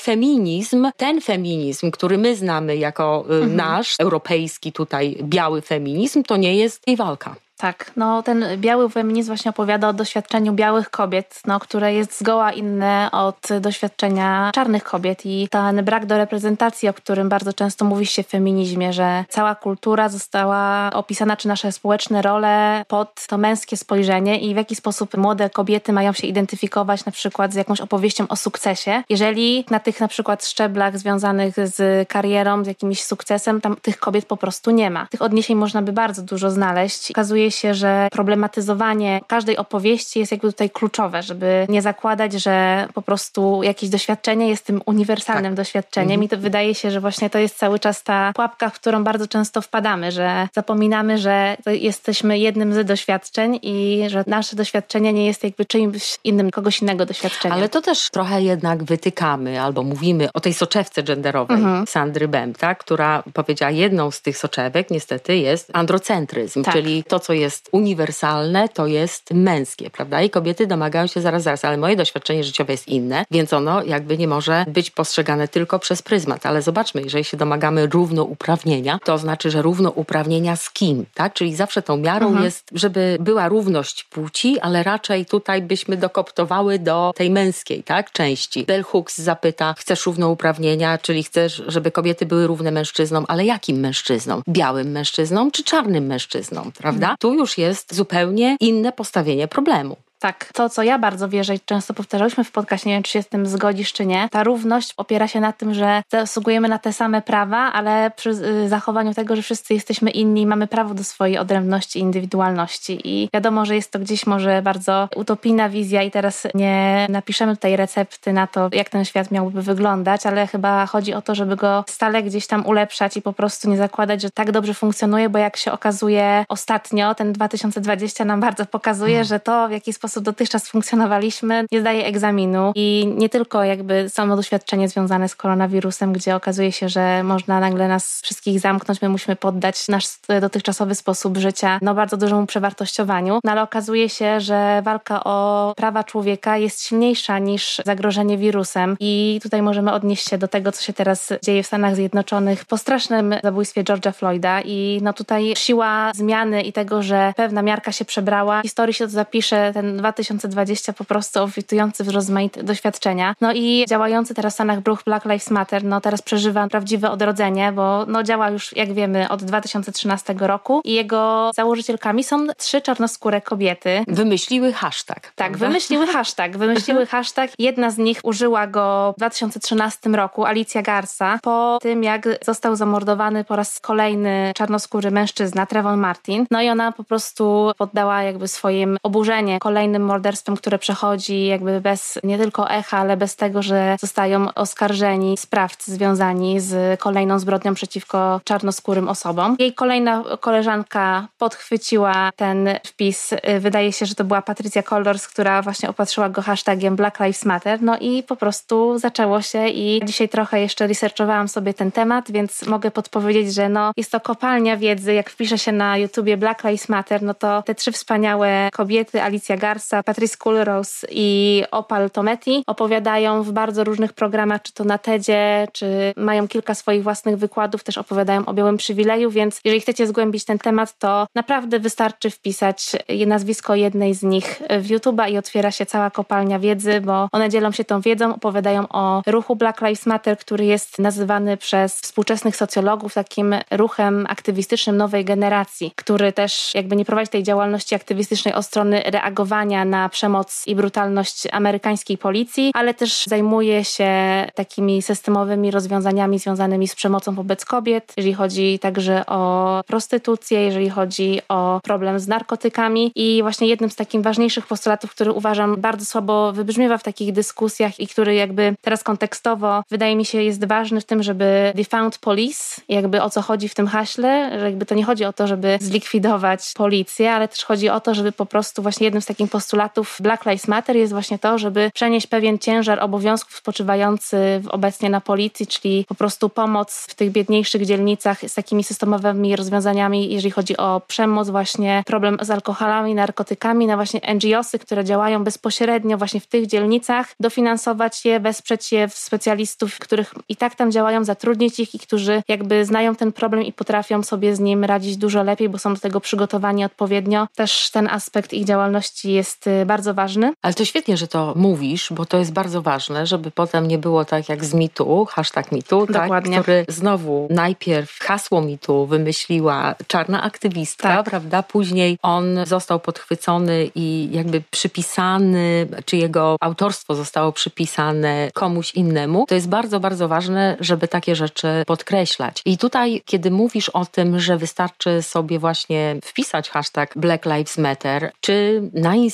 feminizm, 0.50 0.91
ten 0.98 1.22
feminizm, 1.22 1.91
który 1.91 2.18
my 2.18 2.36
znamy 2.36 2.77
jako 2.77 3.25
y, 3.29 3.34
mhm. 3.34 3.56
nasz, 3.56 3.96
europejski 4.00 4.72
tutaj 4.72 5.18
biały 5.24 5.62
feminizm, 5.62 6.24
to 6.24 6.38
nie 6.38 6.56
jest 6.56 6.88
jej 6.88 6.96
walka. 6.96 7.36
Tak, 7.62 7.92
no 7.96 8.24
ten 8.24 8.46
biały 8.58 8.89
feminizm 8.89 9.28
właśnie 9.30 9.50
opowiada 9.50 9.88
o 9.88 9.94
doświadczeniu 9.94 10.54
białych 10.54 10.89
kobiet, 10.89 11.42
no, 11.46 11.60
które 11.60 11.94
jest 11.94 12.20
zgoła 12.20 12.51
inne 12.51 13.10
od 13.12 13.48
doświadczenia 13.62 14.51
czarnych 14.54 14.84
kobiet 14.84 15.25
i 15.25 15.48
ten 15.51 15.86
brak 15.86 16.06
do 16.06 16.18
reprezentacji, 16.18 16.89
o 16.89 16.94
którym 16.94 17.30
bardzo 17.30 17.54
często 17.54 17.86
mówi 17.86 18.06
się 18.06 18.24
w 18.24 18.28
feminizmie, 18.28 18.94
że 18.94 19.25
cała 19.30 19.56
kultura 19.56 20.10
została 20.10 20.89
opisana, 20.94 21.38
czy 21.38 21.48
nasze 21.48 21.72
społeczne 21.72 22.22
role 22.22 22.86
pod 22.88 23.28
to 23.28 23.38
męskie 23.38 23.78
spojrzenie 23.78 24.39
i 24.39 24.54
w 24.54 24.58
jaki 24.58 24.75
sposób 24.75 25.18
młode 25.18 25.50
kobiety 25.50 25.94
mają 25.94 26.13
się 26.13 26.28
identyfikować 26.28 27.06
na 27.06 27.12
przykład 27.12 27.54
z 27.54 27.56
jakąś 27.56 27.82
opowieścią 27.82 28.28
o 28.28 28.36
sukcesie. 28.36 29.04
Jeżeli 29.10 29.66
na 29.70 29.80
tych 29.80 30.00
na 30.00 30.08
przykład 30.08 30.46
szczeblach 30.46 31.00
związanych 31.00 31.56
z 31.63 32.08
karierą, 32.10 32.63
z 32.63 32.68
jakimś 32.68 33.04
sukcesem, 33.04 33.62
tam 33.62 33.75
tych 33.82 34.00
kobiet 34.00 34.25
po 34.25 34.38
prostu 34.38 34.72
nie 34.72 34.89
ma. 34.89 35.08
Tych 35.08 35.22
odniesień 35.22 35.58
można 35.58 35.82
by 35.82 35.92
bardzo 35.92 36.22
dużo 36.22 36.51
znaleźć. 36.51 37.12
Okazuje 37.12 37.49
się, 37.51 37.74
że 37.74 38.08
problematyzowanie 38.12 39.22
każdej 39.27 39.58
opowieści 39.58 40.20
jest 40.20 40.32
jakby 40.32 40.51
tutaj 40.51 40.70
kluczowe, 40.70 41.24
żeby 41.24 41.65
nie 41.70 41.82
zakładać, 41.82 42.34
że 42.34 42.88
po 42.94 43.01
prostu 43.01 43.63
jakieś 43.63 43.89
doświadczenie 43.89 44.50
jest 44.50 44.65
tym 44.65 44.82
uniwersalnym 44.86 45.51
tak. 45.51 45.58
doświadczeniem 45.58 46.12
mhm. 46.12 46.24
i 46.24 46.29
to 46.29 46.38
wydaje 46.38 46.75
się, 46.75 46.91
że 46.91 47.01
właśnie 47.01 47.29
to 47.29 47.39
jest 47.39 47.58
cały 47.58 47.79
czas 47.79 48.03
ta 48.03 48.32
pułapka, 48.36 48.70
w 48.70 48.74
którą 48.74 49.03
bardzo 49.03 49.27
często 49.27 49.62
wpadamy, 49.62 50.12
że 50.12 50.48
zapominamy, 50.56 51.18
że 51.18 51.58
jesteśmy 51.65 52.39
jednym 52.39 52.74
z 52.74 52.88
doświadczeń 52.88 53.60
i 53.62 54.03
że 54.08 54.24
nasze 54.27 54.56
doświadczenie 54.56 55.13
nie 55.13 55.25
jest 55.25 55.44
jakby 55.44 55.65
czymś 55.65 56.18
innym, 56.24 56.51
kogoś 56.51 56.82
innego 56.82 57.06
doświadczenia. 57.06 57.56
Ale 57.56 57.70
to 57.70 57.82
też 57.82 58.10
trochę 58.10 58.41
jednak 58.41 58.84
wytykamy 58.84 59.62
albo 59.62 59.84
mówimy 59.84 60.29
o 60.34 60.39
tej 60.39 60.53
soczewce 60.53 61.03
genderowej 61.03 61.58
mhm. 61.58 61.88
Sandry 61.88 62.27
Bem, 62.27 62.53
tak, 62.53 62.77
która 62.77 63.24
powiedziała 63.34 63.72
jedną 63.72 64.12
z 64.12 64.22
tych 64.22 64.38
soczewek 64.38 64.91
niestety 64.91 65.38
jest 65.38 65.70
androcentryzm, 65.74 66.63
tak. 66.63 66.74
czyli 66.74 67.03
to, 67.03 67.20
co 67.20 67.34
jest 67.39 67.69
uniwersalne, 67.72 68.69
to 68.69 68.88
jest 68.88 69.34
męskie, 69.34 69.89
prawda? 69.89 70.22
I 70.22 70.29
kobiety 70.29 70.67
domagają 70.67 71.08
się 71.08 71.22
zaraz, 71.22 71.43
zaraz, 71.43 71.65
ale 71.65 71.77
moje 71.77 71.96
doświadczenie 71.96 72.43
życiowe 72.43 72.74
jest 72.74 72.88
inne, 72.88 73.25
więc 73.31 73.53
ono 73.53 73.84
jakby 73.84 74.17
nie 74.17 74.27
może 74.27 74.65
być 74.67 74.91
postrzegane 74.91 75.48
tylko 75.48 75.79
przez 75.79 76.01
pryzmat. 76.01 76.46
Ale 76.46 76.62
zobaczmy, 76.62 77.01
jeżeli 77.01 77.24
się 77.24 77.38
domagamy 77.38 77.88
równouprawnienia, 77.88 79.00
to 79.03 79.17
znaczy, 79.17 79.51
że 79.51 79.62
równouprawnienia 79.62 80.55
z 80.55 80.72
kim, 80.72 81.05
tak? 81.13 81.34
Czyli 81.34 81.55
zawsze 81.55 81.81
tą 81.81 81.98
miarą 81.98 82.27
mhm. 82.27 82.46
jest, 82.46 82.69
żeby 82.74 83.17
była 83.19 83.48
równość 83.48 84.03
płci, 84.03 84.60
ale 84.60 84.84
raczej 84.84 85.25
tutaj 85.25 85.62
byśmy 85.62 85.98
dokoptowały 85.98 86.79
do 86.79 87.13
tej 87.15 87.29
męskiej, 87.29 87.84
tak? 87.84 88.12
Części. 88.12 88.63
Bell 88.65 88.84
Hooks 88.84 89.17
zapyta, 89.17 89.75
chcesz 89.77 90.05
równouprawnienia, 90.05 90.98
czyli 90.98 91.24
chcesz, 91.24 91.63
żeby 91.67 91.91
kobiety 91.91 92.25
były 92.25 92.48
równe 92.48 92.72
mężczyznom, 92.72 93.25
ale 93.27 93.46
jakim 93.46 93.77
mężczyznom? 93.79 94.41
Białym 94.50 94.91
mężczyznom 94.91 95.51
czy 95.51 95.63
czarnym 95.63 96.05
mężczyznom, 96.05 96.72
prawda? 96.72 97.05
Mhm. 97.05 97.17
Tu 97.17 97.28
tu 97.29 97.33
już 97.33 97.57
jest 97.57 97.95
zupełnie 97.95 98.57
inne 98.59 98.91
postawienie 98.91 99.48
problemu. 99.48 99.95
Tak, 100.19 100.49
to 100.53 100.69
co 100.69 100.83
ja 100.83 100.99
bardzo 100.99 101.29
wierzę 101.29 101.55
i 101.55 101.59
często 101.59 101.93
powtarzałyśmy 101.93 102.43
w 102.43 102.51
podcaście, 102.51 102.89
nie 102.89 102.95
wiem 102.95 103.03
czy 103.03 103.11
się 103.11 103.23
z 103.23 103.27
tym 103.27 103.45
zgodzisz 103.45 103.93
czy 103.93 104.05
nie, 104.05 104.29
ta 104.31 104.43
równość 104.43 104.93
opiera 104.97 105.27
się 105.27 105.39
na 105.39 105.53
tym, 105.53 105.73
że 105.73 106.03
zasługujemy 106.09 106.67
na 106.69 106.79
te 106.79 106.93
same 106.93 107.21
prawa, 107.21 107.57
ale 107.57 108.11
przy 108.15 108.29
y, 108.29 108.69
zachowaniu 108.69 109.13
tego, 109.13 109.35
że 109.35 109.41
wszyscy 109.41 109.73
jesteśmy 109.73 110.11
inni 110.11 110.41
i 110.41 110.45
mamy 110.45 110.67
prawo 110.67 110.93
do 110.93 111.03
swojej 111.03 111.38
odrębności 111.38 111.99
i 111.99 112.01
indywidualności. 112.01 113.01
I 113.03 113.29
wiadomo, 113.33 113.65
że 113.65 113.75
jest 113.75 113.91
to 113.91 113.99
gdzieś 113.99 114.27
może 114.27 114.61
bardzo 114.61 115.09
utopijna 115.15 115.69
wizja 115.69 116.03
i 116.03 116.11
teraz 116.11 116.47
nie 116.55 117.07
napiszemy 117.09 117.55
tutaj 117.55 117.75
recepty 117.75 118.33
na 118.33 118.47
to, 118.47 118.69
jak 118.71 118.89
ten 118.89 119.05
świat 119.05 119.31
miałby 119.31 119.61
wyglądać, 119.61 120.25
ale 120.25 120.47
chyba 120.47 120.85
chodzi 120.85 121.13
o 121.13 121.21
to, 121.21 121.35
żeby 121.35 121.55
go 121.55 121.83
stale 121.88 122.23
gdzieś 122.23 122.47
tam 122.47 122.65
ulepszać 122.65 123.17
i 123.17 123.21
po 123.21 123.33
prostu 123.33 123.69
nie 123.69 123.77
zakładać, 123.77 124.21
że 124.21 124.31
tak 124.31 124.51
dobrze 124.51 124.73
funkcjonuje, 124.73 125.29
bo 125.29 125.39
jak 125.39 125.57
się 125.57 125.71
okazuje 125.71 126.45
ostatnio, 126.49 127.15
ten 127.15 127.33
2020 127.33 128.25
nam 128.25 128.39
bardzo 128.39 128.65
pokazuje, 128.65 129.13
hmm. 129.13 129.27
że 129.27 129.39
to 129.39 129.67
w 129.67 129.71
jaki 129.71 129.93
sposób 129.93 130.09
sposób 130.10 130.24
dotychczas 130.24 130.70
funkcjonowaliśmy, 130.70 131.66
nie 131.72 131.82
zdaje 131.82 132.06
egzaminu 132.06 132.72
i 132.75 133.13
nie 133.18 133.30
tylko 133.30 133.63
jakby 133.63 134.10
samo 134.10 134.36
doświadczenie 134.36 134.89
związane 134.89 135.30
z 135.30 135.36
koronawirusem, 135.36 136.13
gdzie 136.13 136.36
okazuje 136.36 136.72
się, 136.72 136.89
że 136.89 137.24
można 137.24 137.60
nagle 137.60 137.88
nas 137.88 138.22
wszystkich 138.22 138.60
zamknąć, 138.60 139.01
my 139.01 139.10
musimy 139.10 139.36
poddać 139.36 139.88
nasz 139.88 140.06
dotychczasowy 140.42 140.96
sposób 140.96 141.38
życia 141.38 141.80
no 141.82 141.94
bardzo 141.94 142.18
dużemu 142.18 142.46
przewartościowaniu, 142.46 143.39
no 143.44 143.51
ale 143.51 143.62
okazuje 143.62 144.10
się, 144.10 144.42
że 144.42 144.82
walka 144.86 145.24
o 145.24 145.74
prawa 145.78 146.04
człowieka 146.04 146.58
jest 146.58 146.88
silniejsza 146.88 147.39
niż 147.39 147.82
zagrożenie 147.86 148.38
wirusem 148.38 148.96
i 149.00 149.39
tutaj 149.44 149.62
możemy 149.62 149.94
odnieść 149.94 150.30
się 150.30 150.38
do 150.38 150.48
tego, 150.48 150.72
co 150.72 150.84
się 150.84 150.94
teraz 150.94 151.34
dzieje 151.44 151.63
w 151.63 151.68
Stanach 151.68 151.96
Zjednoczonych 151.96 152.66
po 152.66 152.78
strasznym 152.78 153.36
zabójstwie 153.44 153.84
George'a 153.84 154.13
Floyda 154.13 154.62
i 154.62 155.00
no 155.01 155.13
tutaj 155.13 155.54
siła 155.56 156.12
zmiany 156.16 156.62
i 156.62 156.74
tego, 156.74 157.04
że 157.04 157.34
pewna 157.36 157.62
miarka 157.62 157.92
się 157.92 158.06
przebrała, 158.06 158.62
historii 158.62 158.94
się 158.94 159.06
to 159.06 159.12
zapisze, 159.12 159.72
ten 159.74 159.99
2020 160.00 160.94
po 160.94 161.03
prostu 161.06 161.44
obfitujący 161.44 162.03
w 162.03 162.10
rozmaite 162.10 162.63
doświadczenia. 162.63 163.36
No 163.41 163.53
i 163.53 163.86
działający 163.89 164.34
teraz 164.34 164.53
w 164.53 164.56
Stanach 164.56 164.79
ruch 164.86 165.03
Black 165.03 165.25
Lives 165.25 165.51
Matter, 165.51 165.84
no 165.84 166.01
teraz 166.01 166.22
przeżywa 166.22 166.68
prawdziwe 166.68 167.12
odrodzenie, 167.12 167.72
bo 167.72 168.06
no 168.08 168.24
działa 168.24 168.50
już, 168.50 168.75
jak 168.75 168.94
wiemy, 168.94 169.29
od 169.29 169.44
2013 169.44 170.36
roku 170.39 170.82
i 170.84 170.94
jego 170.94 171.51
założycielkami 171.56 172.24
są 172.24 172.48
trzy 172.58 172.82
czarnoskóre 172.82 173.41
kobiety. 173.41 174.03
Wymyśliły 174.08 174.74
hashtag. 174.74 175.20
Tak, 175.20 175.34
prawda? 175.36 175.68
wymyśliły 175.68 176.08
hashtag. 176.08 176.58
Wymyśliły 176.58 177.06
hashtag. 177.06 177.51
Jedna 177.60 177.91
z 177.91 177.98
nich 177.98 178.20
użyła 178.24 178.68
go 178.68 179.13
w 179.13 179.20
2013 179.20 180.10
roku, 180.10 180.46
Alicja 180.46 180.82
Garza, 180.82 181.39
po 181.41 181.79
tym 181.82 182.03
jak 182.03 182.27
został 182.46 182.75
zamordowany 182.75 183.44
po 183.44 183.56
raz 183.56 183.79
kolejny 183.79 184.51
czarnoskóry 184.56 185.12
mężczyzna, 185.12 185.65
Trevon 185.65 186.00
Martin. 186.00 186.46
No 186.51 186.62
i 186.62 186.70
ona 186.70 186.91
po 186.91 187.03
prostu 187.03 187.72
poddała 187.77 188.24
jakby 188.24 188.48
swoim 188.48 188.98
oburzenie 189.03 189.60
kolejnym 189.89 190.08
morderstwem, 190.08 190.58
które 190.58 190.79
przechodzi 190.79 191.46
jakby 191.46 191.81
bez 191.81 192.19
nie 192.24 192.38
tylko 192.38 192.69
echa, 192.69 192.98
ale 192.98 193.17
bez 193.17 193.36
tego, 193.36 193.62
że 193.62 193.96
zostają 194.00 194.53
oskarżeni 194.53 195.38
sprawcy 195.38 195.91
związani 195.91 196.60
z 196.60 197.00
kolejną 197.00 197.39
zbrodnią 197.39 197.74
przeciwko 197.74 198.41
czarnoskórym 198.43 199.08
osobom. 199.08 199.55
Jej 199.60 199.74
kolejna 199.74 200.24
koleżanka 200.39 201.27
podchwyciła 201.38 202.29
ten 202.36 202.69
wpis. 202.88 203.34
Wydaje 203.60 203.93
się, 203.93 204.05
że 204.05 204.15
to 204.15 204.24
była 204.24 204.41
Patrycja 204.41 204.84
Colors, 204.84 205.27
która 205.27 205.62
właśnie 205.62 205.89
opatrzyła 205.89 206.29
go 206.29 206.41
hashtagiem 206.41 206.96
Black 206.96 207.19
Lives 207.19 207.46
Matter. 207.46 207.81
No 207.81 207.98
i 207.98 208.24
po 208.24 208.36
prostu 208.36 208.98
zaczęło 208.98 209.41
się 209.41 209.67
i 209.67 210.01
dzisiaj 210.05 210.29
trochę 210.29 210.62
jeszcze 210.62 210.88
researchowałam 210.88 211.48
sobie 211.48 211.74
ten 211.74 211.91
temat, 211.91 212.31
więc 212.31 212.67
mogę 212.67 212.91
podpowiedzieć, 212.91 213.53
że 213.53 213.69
no 213.69 213.91
jest 213.98 214.12
to 214.12 214.19
kopalnia 214.19 214.77
wiedzy. 214.77 215.13
Jak 215.13 215.29
wpisze 215.29 215.58
się 215.58 215.72
na 215.72 215.98
YouTubie 215.98 216.38
Black 216.38 216.63
Lives 216.63 216.89
Matter, 216.89 217.24
no 217.24 217.34
to 217.34 217.63
te 217.63 217.75
trzy 217.75 217.91
wspaniałe 217.91 218.69
kobiety, 218.74 219.22
Alicia 219.22 219.58
Patrice 220.05 220.38
Culrose 220.43 221.07
i 221.12 221.63
Opal 221.71 222.09
Tometi 222.09 222.63
opowiadają 222.67 223.43
w 223.43 223.51
bardzo 223.51 223.83
różnych 223.83 224.13
programach, 224.13 224.62
czy 224.62 224.74
to 224.74 224.83
na 224.83 224.98
TEDzie, 224.98 225.67
czy 225.74 226.13
mają 226.17 226.48
kilka 226.48 226.75
swoich 226.75 227.03
własnych 227.03 227.38
wykładów, 227.38 227.83
też 227.83 227.98
opowiadają 227.98 228.45
o 228.45 228.53
białym 228.53 228.77
przywileju, 228.77 229.31
więc 229.31 229.59
jeżeli 229.65 229.81
chcecie 229.81 230.07
zgłębić 230.07 230.45
ten 230.45 230.59
temat, 230.59 230.98
to 230.98 231.27
naprawdę 231.36 231.79
wystarczy 231.79 232.29
wpisać 232.29 232.91
nazwisko 233.27 233.75
jednej 233.75 234.13
z 234.13 234.24
nich 234.24 234.62
w 234.81 234.88
YouTube'a 234.88 235.31
i 235.31 235.38
otwiera 235.38 235.71
się 235.71 235.86
cała 235.86 236.09
kopalnia 236.09 236.59
wiedzy, 236.59 237.01
bo 237.01 237.27
one 237.31 237.50
dzielą 237.50 237.71
się 237.71 237.83
tą 237.83 238.01
wiedzą, 238.01 238.36
opowiadają 238.36 238.88
o 238.89 239.21
ruchu 239.27 239.55
Black 239.55 239.81
Lives 239.81 240.05
Matter, 240.05 240.38
który 240.38 240.65
jest 240.65 241.00
nazywany 241.00 241.57
przez 241.57 242.01
współczesnych 242.01 242.55
socjologów 242.55 243.13
takim 243.13 243.55
ruchem 243.71 244.25
aktywistycznym 244.29 244.98
nowej 244.98 245.25
generacji, 245.25 245.91
który 245.95 246.33
też 246.33 246.75
jakby 246.75 246.95
nie 246.95 247.05
prowadzi 247.05 247.31
tej 247.31 247.43
działalności 247.43 247.95
aktywistycznej 247.95 248.53
od 248.53 248.65
strony 248.65 249.01
reagowania 249.05 249.68
na 249.85 250.09
przemoc 250.09 250.63
i 250.67 250.75
brutalność 250.75 251.47
amerykańskiej 251.51 252.17
policji, 252.17 252.71
ale 252.73 252.93
też 252.93 253.25
zajmuje 253.25 253.85
się 253.85 254.09
takimi 254.55 255.01
systemowymi 255.01 255.71
rozwiązaniami 255.71 256.39
związanymi 256.39 256.88
z 256.88 256.95
przemocą 256.95 257.35
wobec 257.35 257.65
kobiet, 257.65 258.13
jeżeli 258.17 258.33
chodzi 258.33 258.79
także 258.79 259.25
o 259.25 259.81
prostytucję, 259.88 260.61
jeżeli 260.61 260.89
chodzi 260.89 261.41
o 261.49 261.79
problem 261.83 262.19
z 262.19 262.27
narkotykami. 262.27 263.11
I 263.15 263.39
właśnie 263.41 263.67
jednym 263.67 263.89
z 263.89 263.95
takich 263.95 264.21
ważniejszych 264.21 264.67
postulatów, 264.67 265.11
który 265.11 265.31
uważam 265.31 265.75
bardzo 265.81 266.05
słabo 266.05 266.53
wybrzmiewa 266.53 266.97
w 266.97 267.03
takich 267.03 267.33
dyskusjach 267.33 267.99
i 267.99 268.07
który 268.07 268.35
jakby 268.35 268.75
teraz 268.81 269.03
kontekstowo 269.03 269.83
wydaje 269.89 270.15
mi 270.15 270.25
się 270.25 270.43
jest 270.43 270.65
ważny 270.65 271.01
w 271.01 271.05
tym, 271.05 271.23
żeby 271.23 271.71
defound 271.75 272.17
police, 272.17 272.81
jakby 272.89 273.21
o 273.21 273.29
co 273.29 273.41
chodzi 273.41 273.69
w 273.69 273.75
tym 273.75 273.88
haśle, 273.88 274.59
że 274.59 274.65
jakby 274.65 274.85
to 274.85 274.95
nie 274.95 275.03
chodzi 275.03 275.25
o 275.25 275.33
to, 275.33 275.47
żeby 275.47 275.77
zlikwidować 275.81 276.73
policję, 276.75 277.31
ale 277.31 277.47
też 277.47 277.65
chodzi 277.65 277.89
o 277.89 277.99
to, 277.99 278.15
żeby 278.15 278.31
po 278.31 278.45
prostu 278.45 278.81
właśnie 278.81 279.05
jednym 279.05 279.21
z 279.21 279.25
takich 279.25 279.49
postulatów 279.50 280.18
Black 280.20 280.46
Lives 280.46 280.68
Matter 280.68 280.96
jest 280.96 281.13
właśnie 281.13 281.39
to, 281.39 281.58
żeby 281.58 281.91
przenieść 281.94 282.27
pewien 282.27 282.60
ciężar 282.60 283.00
obowiązków 283.00 283.56
spoczywający 283.56 284.62
obecnie 284.70 285.10
na 285.10 285.22
policji, 285.22 285.68
czyli 285.68 286.06
po 286.08 286.15
prostu 286.15 286.50
pomoc 286.50 287.06
w 287.10 287.15
tych 287.15 287.32
biedniejszych 287.32 287.86
dzielnicach 287.86 288.39
z 288.48 288.53
takimi 288.53 288.84
systemowymi 288.84 289.56
rozwiązaniami, 289.56 290.34
jeżeli 290.34 290.51
chodzi 290.51 290.77
o 290.77 291.01
przemoc, 291.08 291.50
właśnie 291.50 292.03
problem 292.06 292.38
z 292.41 292.50
alkoholami, 292.50 293.15
narkotykami, 293.15 293.88
na 293.88 293.96
właśnie 293.96 294.22
NGOsy, 294.36 294.79
które 294.79 295.06
działają 295.06 295.44
bezpośrednio 295.44 296.18
właśnie 296.18 296.39
w 296.39 296.48
tych 296.48 296.68
dzielnicach, 296.68 297.36
dofinansować 297.39 298.25
je, 298.25 298.39
wesprzeć 298.39 298.91
je 298.91 299.08
w 299.08 299.13
specjalistów, 299.13 300.00
których 300.00 300.34
i 300.50 300.56
tak 300.56 300.75
tam 300.75 300.91
działają, 300.91 301.24
zatrudnić 301.24 301.79
ich 301.79 301.96
i 301.96 302.00
którzy 302.00 302.44
jakby 302.48 302.86
znają 302.86 303.15
ten 303.15 303.32
problem 303.32 303.63
i 303.63 303.74
potrafią 303.74 304.24
sobie 304.24 304.56
z 304.56 304.60
nim 304.60 304.84
radzić 304.84 305.18
dużo 305.18 305.44
lepiej, 305.44 305.70
bo 305.70 305.77
są 305.77 305.94
do 305.94 306.00
tego 306.00 306.22
przygotowani 306.22 306.86
odpowiednio. 306.86 307.48
Też 307.56 307.89
ten 307.91 308.08
aspekt 308.08 308.53
ich 308.53 308.65
działalności 308.65 309.38
jest 309.39 309.67
y, 309.67 309.86
bardzo 309.86 310.13
ważny. 310.13 310.53
Ale 310.62 310.74
to 310.74 310.86
świetnie, 310.86 311.17
że 311.17 311.27
to 311.27 311.53
mówisz, 311.55 312.08
bo 312.12 312.25
to 312.25 312.38
jest 312.38 312.53
bardzo 312.53 312.81
ważne, 312.81 313.27
żeby 313.27 313.51
potem 313.51 313.88
nie 313.88 313.98
było 313.98 314.25
tak 314.25 314.50
jak 314.50 314.65
z 314.65 314.74
mitu, 314.74 315.25
hashtag 315.25 315.72
mitu, 315.72 316.08
tak, 316.08 316.31
który 316.43 316.86
znowu 316.88 317.48
najpierw 317.50 318.19
hasło 318.19 318.62
mitu 318.62 319.05
wymyśliła 319.05 319.96
czarna 320.08 320.43
aktywistka, 320.43 321.10
tak. 321.15 321.25
prawda? 321.25 321.63
Później 321.63 322.17
on 322.22 322.60
został 322.65 323.00
podchwycony 323.00 323.89
i 323.96 324.29
jakby 324.31 324.62
przypisany, 324.72 325.88
czy 326.05 326.17
jego 326.17 326.55
autorstwo 326.62 327.15
zostało 327.15 327.51
przypisane 327.51 328.50
komuś 328.53 328.96
innemu. 328.96 329.46
To 329.48 329.55
jest 329.55 329.69
bardzo, 329.69 330.00
bardzo 330.00 330.27
ważne, 330.27 330.77
żeby 330.79 331.08
takie 331.08 331.36
rzeczy 331.36 331.67
podkreślać. 331.88 332.62
I 332.65 332.77
tutaj, 332.77 333.22
kiedy 333.25 333.51
mówisz 333.51 333.89
o 333.89 334.05
tym, 334.05 334.39
że 334.39 334.58
wystarczy 334.58 335.22
sobie 335.22 335.60
właśnie 335.60 336.15
wpisać 336.24 336.69
hashtag 336.69 337.13
Black 337.15 337.46
Lives 337.46 337.77
Matter, 337.77 338.31
czy 338.41 338.81
na 338.93 339.15
Instagramie 339.15 339.28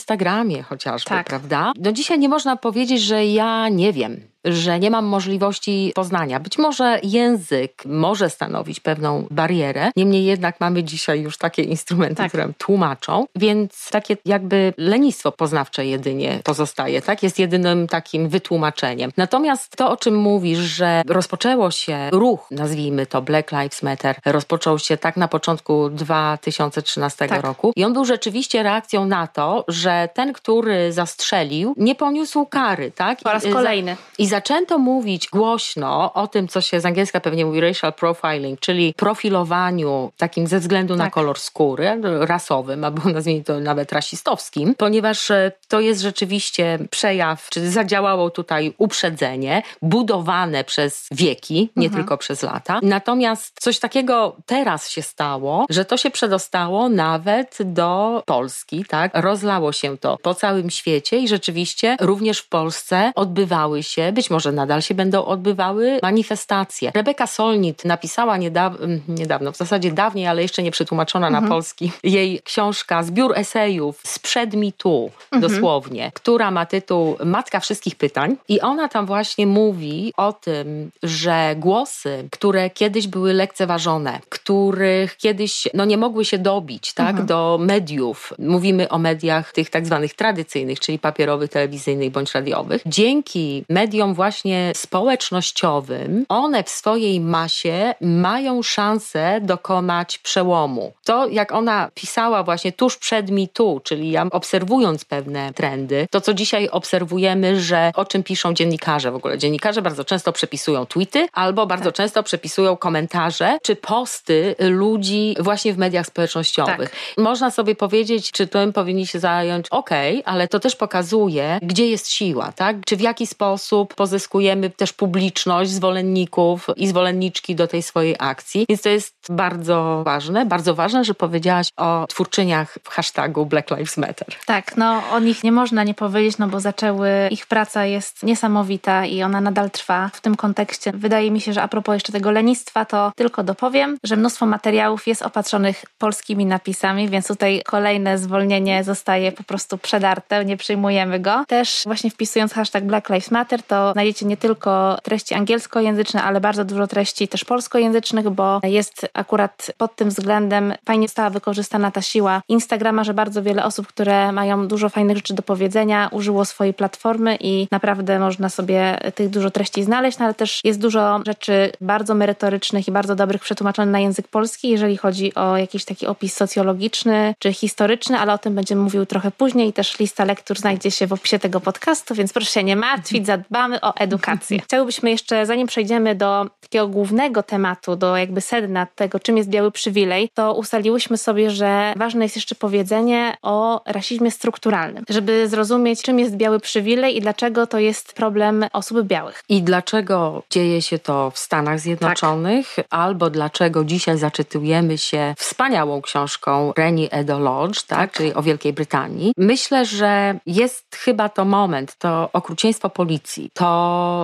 chociażby, 0.63 1.09
tak. 1.09 1.27
prawda? 1.27 1.71
No 1.79 1.91
dzisiaj 1.91 2.19
nie 2.19 2.29
można 2.29 2.55
powiedzieć, 2.55 3.01
że 3.01 3.25
ja 3.25 3.69
nie 3.69 3.93
wiem 3.93 4.21
że 4.45 4.79
nie 4.79 4.91
mam 4.91 5.05
możliwości 5.05 5.91
poznania. 5.95 6.39
Być 6.39 6.57
może 6.57 6.99
język 7.03 7.83
może 7.85 8.29
stanowić 8.29 8.79
pewną 8.79 9.27
barierę, 9.31 9.91
niemniej 9.95 10.25
jednak 10.25 10.59
mamy 10.59 10.83
dzisiaj 10.83 11.21
już 11.21 11.37
takie 11.37 11.63
instrumenty, 11.63 12.15
tak. 12.15 12.27
które 12.27 12.49
tłumaczą, 12.57 13.25
więc 13.35 13.89
takie 13.91 14.17
jakby 14.25 14.73
lenistwo 14.77 15.31
poznawcze 15.31 15.85
jedynie 15.85 16.39
pozostaje, 16.43 17.01
tak? 17.01 17.23
Jest 17.23 17.39
jedynym 17.39 17.87
takim 17.87 18.29
wytłumaczeniem. 18.29 19.11
Natomiast 19.17 19.75
to, 19.75 19.91
o 19.91 19.97
czym 19.97 20.15
mówisz, 20.15 20.59
że 20.59 21.01
rozpoczęło 21.07 21.71
się 21.71 22.09
ruch, 22.11 22.47
nazwijmy 22.51 23.05
to 23.05 23.21
Black 23.21 23.51
Lives 23.51 23.83
Matter, 23.83 24.15
rozpoczął 24.25 24.79
się 24.79 24.97
tak 24.97 25.17
na 25.17 25.27
początku 25.27 25.89
2013 25.89 27.27
tak. 27.27 27.41
roku 27.41 27.73
i 27.75 27.83
on 27.83 27.93
był 27.93 28.05
rzeczywiście 28.05 28.63
reakcją 28.63 29.05
na 29.05 29.27
to, 29.27 29.65
że 29.67 30.09
ten, 30.13 30.33
który 30.33 30.91
zastrzelił, 30.93 31.73
nie 31.77 31.95
poniósł 31.95 32.45
kary, 32.45 32.91
tak? 32.91 33.19
Po 33.23 33.29
raz 33.29 33.43
kolejny. 33.53 33.97
I 34.17 34.27
zaczęto 34.35 34.77
mówić 34.77 35.29
głośno 35.29 36.13
o 36.13 36.27
tym, 36.27 36.47
co 36.47 36.61
się 36.61 36.79
z 36.79 36.85
angielska 36.85 37.19
pewnie 37.19 37.45
mówi 37.45 37.61
racial 37.61 37.93
profiling, 37.93 38.59
czyli 38.59 38.93
profilowaniu 38.93 40.11
takim 40.17 40.47
ze 40.47 40.59
względu 40.59 40.93
tak. 40.93 41.05
na 41.05 41.11
kolor 41.11 41.39
skóry, 41.39 42.01
rasowym, 42.19 42.83
albo 42.83 43.09
nazwijmy 43.15 43.43
to 43.43 43.59
nawet 43.59 43.91
rasistowskim, 43.91 44.75
ponieważ 44.75 45.31
e, 45.31 45.51
to 45.67 45.79
jest 45.79 46.01
rzeczywiście 46.01 46.79
przejaw, 46.89 47.49
czy 47.49 47.71
zadziałało 47.71 48.29
tutaj 48.29 48.73
uprzedzenie, 48.77 49.63
budowane 49.81 50.63
przez 50.63 51.07
wieki, 51.11 51.69
nie 51.75 51.87
mhm. 51.87 52.03
tylko 52.03 52.17
przez 52.17 52.43
lata. 52.43 52.79
Natomiast 52.83 53.55
coś 53.59 53.79
takiego 53.79 54.35
teraz 54.45 54.89
się 54.89 55.01
stało, 55.01 55.65
że 55.69 55.85
to 55.85 55.97
się 55.97 56.11
przedostało 56.11 56.89
nawet 56.89 57.57
do 57.65 58.23
Polski, 58.25 58.85
tak? 58.85 59.11
Rozlało 59.13 59.71
się 59.71 59.97
to 59.97 60.17
po 60.17 60.33
całym 60.33 60.69
świecie 60.69 61.17
i 61.17 61.27
rzeczywiście 61.27 61.97
również 61.99 62.39
w 62.39 62.49
Polsce 62.49 63.11
odbywały 63.15 63.83
się, 63.83 64.11
być 64.11 64.24
być 64.25 64.29
może 64.29 64.51
nadal 64.51 64.81
się 64.81 64.93
będą 64.93 65.25
odbywały 65.25 65.99
manifestacje. 66.03 66.91
Rebeka 66.95 67.27
Solnit 67.27 67.85
napisała 67.85 68.37
niedaw 68.37 68.81
mm, 68.81 69.01
niedawno, 69.07 69.51
w 69.51 69.57
zasadzie 69.57 69.91
dawniej, 69.91 70.27
ale 70.27 70.41
jeszcze 70.41 70.63
nie 70.63 70.71
przetłumaczona 70.71 71.27
mhm. 71.27 71.43
na 71.43 71.49
polski, 71.49 71.91
jej 72.03 72.41
książka, 72.43 73.03
zbiór 73.03 73.33
esejów 73.35 74.01
sprzed 74.03 74.53
mi 74.53 74.73
tu, 74.73 75.11
mhm. 75.31 75.41
dosłownie, 75.41 76.11
która 76.13 76.51
ma 76.51 76.65
tytuł 76.65 77.17
Matka 77.25 77.59
wszystkich 77.59 77.95
pytań 77.95 78.35
i 78.49 78.61
ona 78.61 78.87
tam 78.89 79.05
właśnie 79.05 79.47
mówi 79.47 80.13
o 80.17 80.33
tym, 80.33 80.91
że 81.03 81.55
głosy, 81.57 82.27
które 82.31 82.69
kiedyś 82.69 83.07
były 83.07 83.33
lekceważone, 83.33 84.19
których 84.29 85.17
kiedyś 85.17 85.67
no, 85.73 85.85
nie 85.85 85.97
mogły 85.97 86.25
się 86.25 86.37
dobić 86.37 86.93
tak, 86.93 87.09
mhm. 87.09 87.27
do 87.27 87.57
mediów, 87.61 88.33
mówimy 88.39 88.89
o 88.89 88.97
mediach 88.97 89.53
tych 89.53 89.69
tak 89.69 89.85
zwanych 89.85 90.13
tradycyjnych, 90.13 90.79
czyli 90.79 90.99
papierowych, 90.99 91.49
telewizyjnych 91.49 92.11
bądź 92.11 92.33
radiowych, 92.33 92.81
dzięki 92.85 93.65
mediom 93.69 94.14
właśnie 94.15 94.71
społecznościowym, 94.75 96.25
one 96.29 96.63
w 96.63 96.69
swojej 96.69 97.19
masie 97.21 97.93
mają 98.01 98.63
szansę 98.63 99.39
dokonać 99.41 100.17
przełomu. 100.17 100.93
To, 101.03 101.27
jak 101.27 101.51
ona 101.51 101.89
pisała 101.93 102.43
właśnie 102.43 102.71
tuż 102.71 102.97
przed 102.97 103.29
MeToo, 103.31 103.79
czyli 103.83 104.11
ja 104.11 104.25
obserwując 104.31 105.05
pewne 105.05 105.53
trendy, 105.53 106.07
to 106.11 106.21
co 106.21 106.33
dzisiaj 106.33 106.69
obserwujemy, 106.69 107.61
że 107.61 107.91
o 107.95 108.05
czym 108.05 108.23
piszą 108.23 108.53
dziennikarze 108.53 109.11
w 109.11 109.15
ogóle. 109.15 109.37
Dziennikarze 109.37 109.81
bardzo 109.81 110.05
często 110.05 110.33
przepisują 110.33 110.85
tweety 110.85 111.27
albo 111.33 111.65
bardzo 111.65 111.85
tak. 111.85 111.95
często 111.95 112.23
przepisują 112.23 112.77
komentarze 112.77 113.57
czy 113.63 113.75
posty 113.75 114.55
ludzi 114.59 115.35
właśnie 115.39 115.73
w 115.73 115.77
mediach 115.77 116.05
społecznościowych. 116.05 116.89
Tak. 116.89 117.17
Można 117.17 117.51
sobie 117.51 117.75
powiedzieć, 117.75 118.31
czy 118.31 118.47
tym 118.47 118.73
powinni 118.73 119.07
się 119.07 119.19
zająć, 119.19 119.67
okej, 119.69 120.19
okay, 120.19 120.33
ale 120.33 120.47
to 120.47 120.59
też 120.59 120.75
pokazuje, 120.75 121.59
gdzie 121.61 121.87
jest 121.87 122.11
siła, 122.11 122.51
tak? 122.51 122.75
Czy 122.85 122.97
w 122.97 123.01
jaki 123.01 123.27
sposób 123.27 123.95
pozyskujemy 124.05 124.69
też 124.69 124.93
publiczność, 124.93 125.71
zwolenników 125.71 126.67
i 126.75 126.87
zwolenniczki 126.87 127.55
do 127.55 127.67
tej 127.67 127.81
swojej 127.81 128.15
akcji. 128.19 128.65
Więc 128.69 128.81
to 128.81 128.89
jest 128.89 129.13
bardzo 129.29 130.01
ważne. 130.05 130.45
Bardzo 130.45 130.75
ważne, 130.75 131.03
że 131.03 131.13
powiedziałaś 131.13 131.67
o 131.77 132.05
twórczyniach 132.07 132.77
w 132.83 132.89
hashtagu 132.89 133.45
Black 133.45 133.71
Lives 133.71 133.97
Matter. 133.97 134.27
Tak, 134.45 134.77
no 134.77 135.01
o 135.11 135.19
nich 135.19 135.43
nie 135.43 135.51
można 135.51 135.83
nie 135.83 135.93
powiedzieć, 135.93 136.37
no 136.37 136.47
bo 136.47 136.59
zaczęły, 136.59 137.09
ich 137.31 137.45
praca 137.45 137.85
jest 137.85 138.23
niesamowita 138.23 139.05
i 139.05 139.23
ona 139.23 139.41
nadal 139.41 139.71
trwa. 139.71 140.09
W 140.13 140.21
tym 140.21 140.35
kontekście 140.35 140.91
wydaje 140.91 141.31
mi 141.31 141.41
się, 141.41 141.53
że 141.53 141.61
a 141.61 141.67
propos 141.67 141.93
jeszcze 141.93 142.11
tego 142.11 142.31
lenistwa, 142.31 142.85
to 142.85 143.11
tylko 143.15 143.43
dopowiem, 143.43 143.97
że 144.03 144.15
mnóstwo 144.15 144.45
materiałów 144.45 145.07
jest 145.07 145.21
opatrzonych 145.21 145.85
polskimi 145.97 146.45
napisami, 146.45 147.09
więc 147.09 147.27
tutaj 147.27 147.61
kolejne 147.65 148.17
zwolnienie 148.17 148.83
zostaje 148.83 149.31
po 149.31 149.43
prostu 149.43 149.77
przedarte, 149.77 150.45
nie 150.45 150.57
przyjmujemy 150.57 151.19
go. 151.19 151.43
Też 151.47 151.81
właśnie 151.85 152.11
wpisując 152.11 152.53
hashtag 152.53 152.83
Black 152.83 153.09
Lives 153.09 153.31
Matter, 153.31 153.63
to 153.63 153.84
znajdziecie 153.93 154.25
nie 154.25 154.37
tylko 154.37 154.97
treści 155.03 155.33
angielskojęzyczne, 155.33 156.23
ale 156.23 156.41
bardzo 156.41 156.65
dużo 156.65 156.87
treści 156.87 157.27
też 157.27 157.45
polskojęzycznych, 157.45 158.29
bo 158.29 158.59
jest 158.63 159.07
akurat 159.13 159.71
pod 159.77 159.95
tym 159.95 160.09
względem 160.09 160.73
fajnie 160.85 161.07
została 161.07 161.29
wykorzystana 161.29 161.91
ta 161.91 162.01
siła 162.01 162.41
Instagrama, 162.49 163.03
że 163.03 163.13
bardzo 163.13 163.43
wiele 163.43 163.63
osób, 163.63 163.87
które 163.87 164.31
mają 164.31 164.67
dużo 164.67 164.89
fajnych 164.89 165.17
rzeczy 165.17 165.33
do 165.33 165.41
powiedzenia, 165.41 166.09
użyło 166.11 166.45
swojej 166.45 166.73
platformy 166.73 167.37
i 167.39 167.67
naprawdę 167.71 168.19
można 168.19 168.49
sobie 168.49 168.97
tych 169.15 169.29
dużo 169.29 169.51
treści 169.51 169.83
znaleźć, 169.83 170.17
no 170.19 170.25
ale 170.25 170.33
też 170.33 170.61
jest 170.63 170.79
dużo 170.79 171.19
rzeczy 171.25 171.71
bardzo 171.81 172.15
merytorycznych 172.15 172.87
i 172.87 172.91
bardzo 172.91 173.15
dobrych 173.15 173.41
przetłumaczonych 173.41 173.91
na 173.91 173.99
język 173.99 174.27
polski, 174.27 174.69
jeżeli 174.69 174.97
chodzi 174.97 175.35
o 175.35 175.57
jakiś 175.57 175.85
taki 175.85 176.07
opis 176.07 176.33
socjologiczny 176.33 177.35
czy 177.39 177.53
historyczny, 177.53 178.19
ale 178.19 178.33
o 178.33 178.37
tym 178.37 178.55
będziemy 178.55 178.81
mówił 178.81 179.05
trochę 179.05 179.31
później. 179.31 179.73
Też 179.73 179.99
lista 179.99 180.25
lektur 180.25 180.57
znajdzie 180.57 180.91
się 180.91 181.07
w 181.07 181.13
opisie 181.13 181.39
tego 181.39 181.59
podcastu, 181.61 182.15
więc 182.15 182.33
proszę 182.33 182.51
się 182.51 182.63
nie 182.63 182.75
martwić, 182.75 183.25
zadbamy 183.25 183.74
o 183.81 183.95
edukację. 183.95 184.59
Chciałbyśmy 184.65 185.09
jeszcze, 185.09 185.45
zanim 185.45 185.67
przejdziemy 185.67 186.15
do 186.15 186.45
takiego 186.61 186.87
głównego 186.87 187.43
tematu, 187.43 187.95
do 187.95 188.17
jakby 188.17 188.41
sedna 188.41 188.87
tego, 188.95 189.19
czym 189.19 189.37
jest 189.37 189.49
biały 189.49 189.71
przywilej, 189.71 190.29
to 190.33 190.53
ustaliłyśmy 190.53 191.17
sobie, 191.17 191.49
że 191.49 191.93
ważne 191.95 192.25
jest 192.25 192.35
jeszcze 192.35 192.55
powiedzenie 192.55 193.37
o 193.41 193.81
rasizmie 193.85 194.31
strukturalnym, 194.31 195.03
żeby 195.09 195.47
zrozumieć, 195.47 196.01
czym 196.01 196.19
jest 196.19 196.35
biały 196.35 196.59
przywilej 196.59 197.17
i 197.17 197.21
dlaczego 197.21 197.67
to 197.67 197.79
jest 197.79 198.13
problem 198.13 198.65
osób 198.73 199.03
białych. 199.03 199.43
I 199.49 199.63
dlaczego 199.63 200.43
dzieje 200.49 200.81
się 200.81 200.99
to 200.99 201.31
w 201.31 201.39
Stanach 201.39 201.79
Zjednoczonych, 201.79 202.75
tak. 202.75 202.85
albo 202.89 203.29
dlaczego 203.29 203.83
dzisiaj 203.83 204.17
zaczytujemy 204.17 204.97
się 204.97 205.33
wspaniałą 205.37 206.01
książką 206.01 206.73
Reni 206.77 207.07
Edo 207.11 207.39
Lodge, 207.39 207.81
tak, 207.81 207.99
tak, 207.99 208.11
czyli 208.11 208.33
o 208.33 208.41
Wielkiej 208.43 208.73
Brytanii. 208.73 209.31
Myślę, 209.37 209.85
że 209.85 210.39
jest 210.45 210.95
chyba 210.95 211.29
to 211.29 211.45
moment, 211.45 211.95
to 211.97 212.29
okrucieństwo 212.33 212.89
policji, 212.89 213.49
to 213.53 213.64